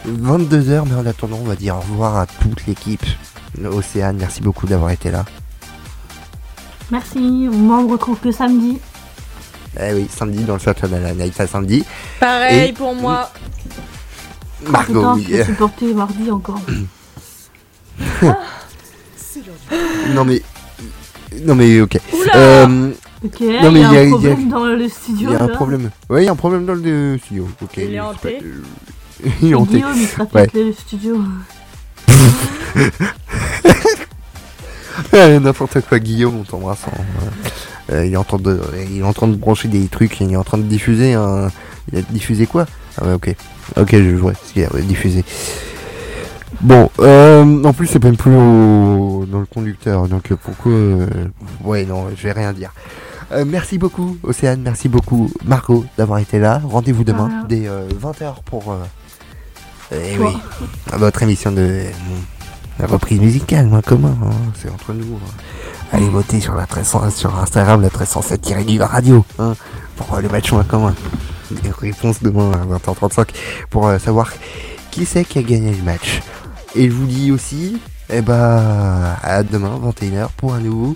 22h, 0.08 0.84
mais 0.88 0.94
en 0.94 1.06
attendant, 1.06 1.38
on 1.42 1.46
va 1.48 1.56
dire 1.56 1.74
au 1.76 1.80
revoir 1.80 2.16
à 2.18 2.26
toute 2.26 2.66
l'équipe. 2.66 3.04
Océane, 3.64 4.16
merci 4.18 4.40
beaucoup 4.42 4.68
d'avoir 4.68 4.90
été 4.92 5.10
là. 5.10 5.24
Merci. 6.92 7.18
Moi, 7.18 7.78
on 7.78 7.82
me 7.84 7.90
retrouve 7.92 8.18
que 8.20 8.30
samedi. 8.30 8.78
Eh 9.80 9.92
oui, 9.92 10.08
samedi 10.08 10.44
dans 10.44 10.54
le 10.54 10.60
Saturday 10.60 11.14
Night 11.14 11.40
à 11.40 11.46
samedi. 11.48 11.84
Pareil 12.20 12.68
Et- 12.70 12.72
pour 12.72 12.94
moi. 12.94 13.32
Margot, 14.68 15.14
Putain, 15.16 15.36
oui. 15.38 15.44
supporter 15.44 15.94
mardi 15.94 16.30
encore. 16.30 16.60
non 20.14 20.24
mais. 20.24 20.42
Non 21.44 21.54
mais 21.54 21.80
ok. 21.80 21.98
Oula 22.12 22.36
Euh, 22.36 22.90
Ok, 23.22 23.40
non, 23.40 23.48
il 23.48 23.70
mais 23.72 23.80
y 23.80 23.84
a 23.84 23.88
un 23.88 23.92
il 24.04 24.06
y 24.06 24.06
a- 24.06 24.10
problème 24.10 24.48
dans 24.48 24.64
le 24.64 24.88
studio. 24.88 25.30
Il 25.30 25.34
y 25.34 25.36
a 25.36 25.42
un 25.42 25.48
problème. 25.48 25.90
Ouais, 26.08 26.22
il 26.22 26.26
y 26.26 26.28
a 26.28 26.32
un 26.32 26.36
problème 26.36 26.64
dans 26.66 26.74
le 26.74 27.18
studio. 27.22 27.48
Ok. 27.62 27.76
Il 27.76 27.94
est 27.94 28.00
hanté. 28.00 28.38
il 29.42 29.50
est 29.50 29.54
hanté. 29.54 29.72
Guillaume, 29.74 29.92
il 29.96 30.06
sera 30.08 30.26
Ouais. 30.34 30.48
le 30.54 30.72
studio. 30.72 31.22
N'importe 35.12 35.80
quoi, 35.82 35.98
Guillaume, 35.98 36.36
on 36.40 36.44
t'embrasse. 36.44 36.84
hein. 36.86 37.00
Euh, 37.92 38.06
il, 38.06 38.12
est 38.12 38.16
en 38.16 38.24
train 38.24 38.38
de, 38.38 38.60
il 38.90 39.00
est 39.00 39.02
en 39.02 39.12
train 39.12 39.26
de 39.28 39.34
brancher 39.34 39.68
des 39.68 39.86
trucs, 39.88 40.20
il 40.20 40.32
est 40.32 40.36
en 40.36 40.44
train 40.44 40.58
de 40.58 40.62
diffuser 40.62 41.14
un. 41.14 41.48
Il 41.92 41.98
a 41.98 42.02
diffusé 42.02 42.46
quoi? 42.46 42.66
Ah 42.98 43.06
ouais, 43.06 43.12
ok. 43.14 43.34
Ok, 43.76 43.90
je 43.92 44.16
vois 44.16 44.32
ce 44.34 44.52
qu'il 44.52 44.64
a 44.64 44.68
diffusé. 44.80 45.24
Bon, 46.60 46.90
euh, 46.98 47.64
en 47.64 47.72
plus, 47.72 47.86
c'est 47.86 48.02
même 48.02 48.16
plus 48.16 48.34
au- 48.34 49.24
dans 49.30 49.40
le 49.40 49.46
conducteur, 49.46 50.08
donc 50.08 50.32
pourquoi. 50.34 50.72
euh, 50.72 51.06
Ouais, 51.64 51.84
non, 51.86 52.08
je 52.14 52.22
vais 52.22 52.32
rien 52.32 52.52
dire. 52.52 52.72
Euh, 53.32 53.44
merci 53.46 53.78
beaucoup, 53.78 54.18
Océane, 54.24 54.60
merci 54.62 54.88
beaucoup, 54.88 55.30
Marco, 55.44 55.84
d'avoir 55.96 56.18
été 56.18 56.38
là. 56.38 56.60
Rendez-vous 56.64 57.04
demain, 57.04 57.30
dès 57.48 57.68
20h, 58.00 58.42
pour. 58.44 58.74
eh 59.92 60.18
oui, 60.18 60.36
votre 60.98 61.22
émission 61.22 61.52
de. 61.52 61.82
la 62.78 62.86
reprise 62.86 63.20
musicale, 63.20 63.66
moins 63.66 63.82
commun, 63.82 64.16
hein, 64.24 64.30
c'est 64.60 64.68
entre 64.70 64.92
nous. 64.92 65.04
hein. 65.16 65.30
Allez 65.92 66.08
voter 66.08 66.40
sur 66.40 66.54
la 66.54 66.62
1300 66.62 67.10
sur 67.10 67.36
Instagram, 67.38 67.80
la 67.82 67.88
1307 67.88 68.66
du 68.66 68.80
radio, 68.82 69.24
hein, 69.38 69.54
pour 69.96 70.16
le 70.20 70.28
match 70.28 70.52
moins 70.52 70.64
commun. 70.64 70.94
Des 71.50 71.70
réponses 71.70 72.22
demain 72.22 72.52
à 72.52 72.64
20h35 72.78 73.28
pour 73.70 73.88
euh, 73.88 73.98
savoir 73.98 74.32
qui 74.90 75.04
c'est 75.04 75.24
qui 75.24 75.38
a 75.38 75.42
gagné 75.42 75.72
le 75.74 75.82
match. 75.82 76.20
Et 76.76 76.88
je 76.88 76.94
vous 76.94 77.06
dis 77.06 77.32
aussi, 77.32 77.80
eh 78.08 78.20
bah, 78.22 79.16
à 79.22 79.42
demain, 79.42 79.80
21h, 79.82 80.28
pour 80.36 80.54
un 80.54 80.60
nouveau 80.60 80.94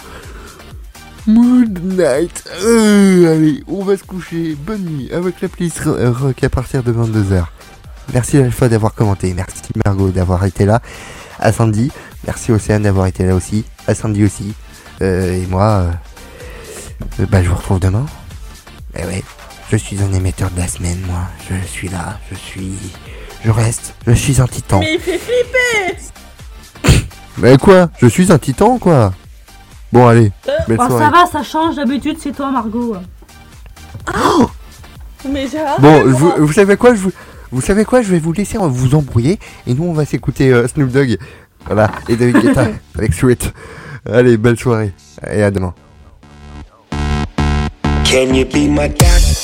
Mood 1.26 1.78
Night. 1.82 2.44
Euh, 2.62 3.34
allez, 3.34 3.64
on 3.66 3.82
va 3.82 3.96
se 3.96 4.04
coucher. 4.04 4.56
Bonne 4.58 4.82
nuit 4.84 5.10
avec 5.12 5.40
la 5.40 5.48
playlist 5.48 5.80
ro- 5.80 5.96
rock 6.12 6.44
à 6.44 6.48
partir 6.50 6.82
de 6.82 6.92
22h. 6.92 7.44
Merci 8.12 8.36
Alpha 8.38 8.68
d'avoir 8.68 8.94
commenté. 8.94 9.32
Merci 9.34 9.62
Margot 9.84 10.10
d'avoir 10.10 10.44
été 10.44 10.66
là. 10.66 10.80
À 11.40 11.50
samedi. 11.52 11.90
Merci 12.26 12.52
Océane 12.52 12.82
d'avoir 12.82 13.06
été 13.06 13.24
là 13.24 13.34
aussi. 13.34 13.64
À 13.86 13.94
samedi 13.94 14.24
aussi. 14.24 14.52
Euh, 15.02 15.32
et 15.42 15.46
moi, 15.46 15.64
euh, 15.64 15.90
euh, 17.20 17.26
bah, 17.30 17.42
je 17.42 17.48
vous 17.48 17.56
retrouve 17.56 17.80
demain. 17.80 18.04
Eh 18.96 19.04
ouais, 19.06 19.24
je 19.78 19.84
suis 19.84 20.02
un 20.02 20.12
émetteur 20.12 20.50
de 20.50 20.58
la 20.60 20.68
semaine, 20.68 21.00
moi. 21.06 21.22
Je 21.50 21.66
suis 21.66 21.88
là, 21.88 22.18
je 22.30 22.36
suis. 22.36 22.72
Je 23.44 23.50
reste, 23.50 23.94
je 24.06 24.12
suis 24.12 24.40
un 24.40 24.46
titan. 24.46 24.80
Mais 24.80 24.94
il 24.94 25.00
fait 25.00 25.18
flipper 25.18 25.96
Mais 27.38 27.58
quoi? 27.58 27.90
Je 28.00 28.06
suis 28.06 28.32
un 28.32 28.38
titan, 28.38 28.78
quoi 28.78 29.12
Bon, 29.92 30.06
allez, 30.08 30.32
belle 30.66 30.78
Oh, 30.80 30.86
soirée. 30.86 31.04
ça 31.04 31.10
va, 31.10 31.26
ça 31.26 31.42
change. 31.42 31.76
D'habitude, 31.76 32.16
c'est 32.20 32.32
toi, 32.32 32.50
Margot. 32.50 32.96
Mais 35.28 35.48
Gérard 35.48 35.80
Bon, 35.80 36.04
vous, 36.10 36.32
vous 36.38 36.52
savez 36.52 36.76
quoi? 36.76 36.94
Je 36.94 37.00
vous, 37.00 37.12
vous 37.52 37.60
savez 37.60 37.84
quoi? 37.84 38.02
Je 38.02 38.10
vais 38.10 38.18
vous 38.18 38.32
laisser 38.32 38.58
vous 38.58 38.94
embrouiller 38.94 39.38
et 39.66 39.74
nous 39.74 39.84
on 39.84 39.92
va 39.92 40.04
s'écouter 40.04 40.52
euh, 40.52 40.66
Snoop 40.68 40.90
Dogg. 40.90 41.16
Voilà, 41.66 41.90
et 42.08 42.16
David 42.16 42.40
Guetta 42.42 42.66
avec 42.98 43.14
Sweet. 43.14 43.52
Allez, 44.10 44.36
belle 44.36 44.58
soirée 44.58 44.92
et 45.30 45.42
à 45.42 45.50
demain. 45.50 45.74
Can 48.04 48.34
you 48.34 48.44
be 48.44 48.68
my 48.68 48.88
doctor? 48.88 49.43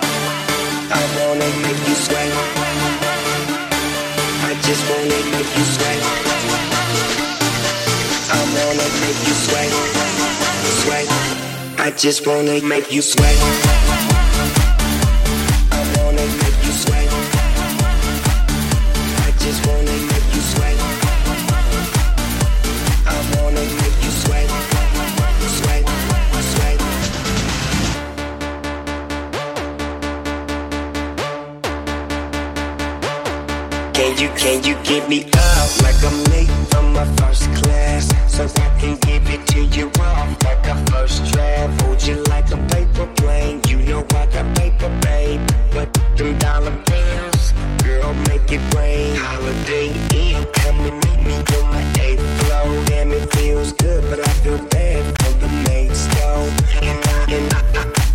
I 0.93 1.03
wanna 1.17 1.47
make 1.63 1.81
you 1.87 1.95
sweat. 1.95 2.31
I 4.43 4.53
just 4.67 4.83
wanna 4.89 5.19
make 5.31 5.51
you 5.57 5.65
sweat. 5.75 5.99
I 8.37 8.41
wanna 8.55 8.87
make 9.01 9.19
you 9.27 9.35
sweat. 9.45 9.71
Sweat. 10.83 11.07
I 11.79 11.91
just 11.91 12.27
wanna 12.27 12.61
make 12.61 12.91
you 12.91 13.01
sweat. 13.01 13.37
I 15.71 15.81
wanna 15.97 16.25
make 16.41 16.59
you 16.65 16.73
sweat. 16.83 17.09
I 19.27 19.31
just 19.39 19.65
wanna 19.67 19.80
Can 34.41 34.63
you, 34.63 34.75
give 34.83 35.07
me 35.07 35.23
up 35.37 35.81
like 35.83 36.03
I'm 36.03 36.23
late 36.31 36.49
from 36.71 36.93
my 36.93 37.05
first 37.17 37.43
class? 37.61 38.09
So 38.27 38.45
I 38.45 38.79
can 38.79 38.97
give 39.01 39.29
it 39.29 39.45
to 39.49 39.61
you 39.65 39.91
off 39.99 40.43
like 40.43 40.65
a 40.65 40.75
first 40.87 41.31
draft. 41.31 41.79
Hold 41.83 42.01
you 42.01 42.23
like 42.23 42.49
a 42.49 42.57
paper 42.73 43.05
plane. 43.17 43.61
You 43.67 43.77
know 43.83 44.03
I 44.15 44.25
got 44.25 44.57
paper, 44.57 44.89
babe. 45.03 45.41
But 45.71 45.93
them 46.17 46.39
dollar 46.39 46.75
bills, 46.87 47.53
girl, 47.83 48.15
make 48.29 48.51
it 48.51 48.61
rain. 48.73 49.15
Holiday 49.15 49.89
Inn, 50.15 50.43
come 50.53 50.79
and 50.79 50.97
meet 51.05 51.21
me 51.23 51.35
on 51.57 51.69
my 51.69 52.01
eighth 52.01 52.25
floor. 52.41 52.83
Damn, 52.87 53.11
it 53.11 53.31
feels 53.35 53.73
good, 53.73 54.03
but 54.09 54.27
I 54.27 54.31
feel 54.41 54.57
bad 54.57 55.05
for 55.21 55.33
the 55.37 55.49
mates, 55.69 56.07
though. 56.15 56.49
And 56.81 56.99
I, 57.05 57.25
and 57.29 57.53
I, 57.53 57.91
I 57.95 58.10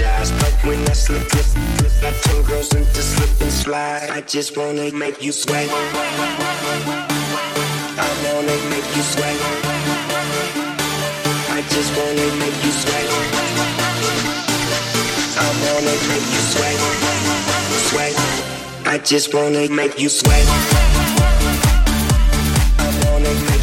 apologize, 0.00 0.32
but 0.32 0.52
when 0.66 0.80
I 0.88 0.92
slip, 0.92 1.28
slip, 1.30 1.44
slip, 1.44 1.92
I 2.02 2.12
turn 2.20 2.42
girls 2.44 2.74
into 2.74 3.02
slip 3.02 3.40
and 3.40 3.52
slide. 3.52 4.10
I 4.10 4.20
just 4.22 4.56
wanna 4.56 4.90
make 4.92 5.22
you 5.22 5.32
sweat. 5.32 5.68
I 7.98 8.08
wanna 8.24 8.56
make 8.70 8.96
you 8.96 9.02
sweat. 9.02 9.36
I 11.50 11.62
just 11.68 11.96
wanna 11.96 12.26
make 12.38 12.64
you 12.64 12.72
sweat. 12.82 13.08
I 15.36 15.48
wanna 15.64 15.94
make 16.08 16.26
you 16.34 16.42
sweat. 16.52 16.78
Sweat. 17.88 18.14
I 18.86 18.98
just 18.98 19.34
wanna 19.34 19.68
make 19.68 19.98
you 20.00 20.08
sweat. 20.08 20.46
I 22.78 22.88
wanna 23.04 23.32
make 23.48 23.59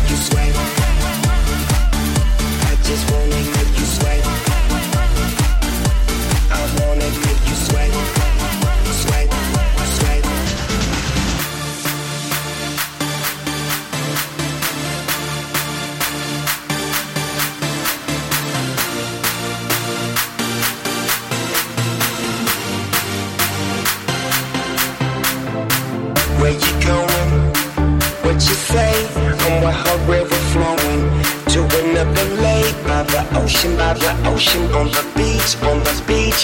ocean, 34.38 34.72
on 34.80 34.88
the 34.98 35.04
beach, 35.18 35.52
on 35.64 35.80
the 35.88 35.96
beach. 36.06 36.42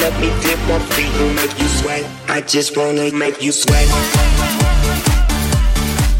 Let 0.00 0.14
me 0.20 0.28
dip 0.42 0.58
my 0.70 0.78
feet 0.94 1.12
and 1.22 1.36
make 1.36 1.54
you 1.60 1.68
sweat. 1.78 2.04
I 2.28 2.40
just 2.40 2.76
wanna 2.76 3.12
make 3.12 3.42
you 3.42 3.52
sweat. 3.52 3.86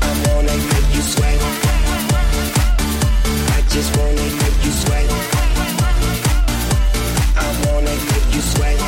I 0.09 0.13
wanna 0.27 0.57
make 0.73 0.89
you 0.97 1.03
sweat. 1.15 1.39
I 3.57 3.61
just 3.75 3.91
wanna 3.97 4.27
make 4.43 4.59
you 4.67 4.73
sweat. 4.83 5.07
I 7.45 7.49
wanna 7.65 7.95
make 8.11 8.29
you 8.35 8.43
sweat. 8.53 8.79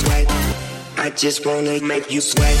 Sweat. 0.00 0.26
I 0.96 1.10
just 1.10 1.44
wanna 1.46 1.80
make 1.92 2.10
you 2.14 2.22
sweat. 2.22 2.56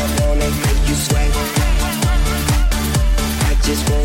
I 0.00 0.04
wanna 0.18 0.48
make 0.64 0.82
you 0.88 0.96
sweat. 1.06 1.30
I 3.50 3.54
just 3.68 3.82
wanna 3.90 3.97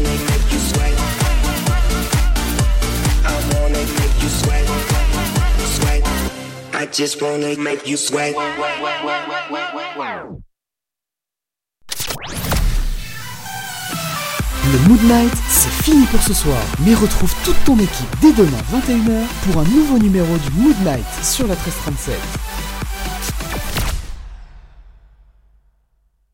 Le 14.72 14.88
Mood 14.88 15.02
Night, 15.04 15.34
c'est 15.50 15.84
fini 15.84 16.06
pour 16.06 16.22
ce 16.22 16.36
soir. 16.36 16.62
Mais 16.86 16.94
retrouve 16.94 17.34
toute 17.44 17.62
ton 17.66 17.80
équipe 17.80 18.16
dès 18.22 18.32
demain 18.34 18.62
21h 18.72 19.26
pour 19.46 19.62
un 19.62 19.66
nouveau 19.66 19.98
numéro 19.98 20.38
du 20.38 20.52
Mood 20.52 20.76
Night 20.86 21.06
sur 21.24 21.48
la 21.48 21.56
1337. 21.56 22.53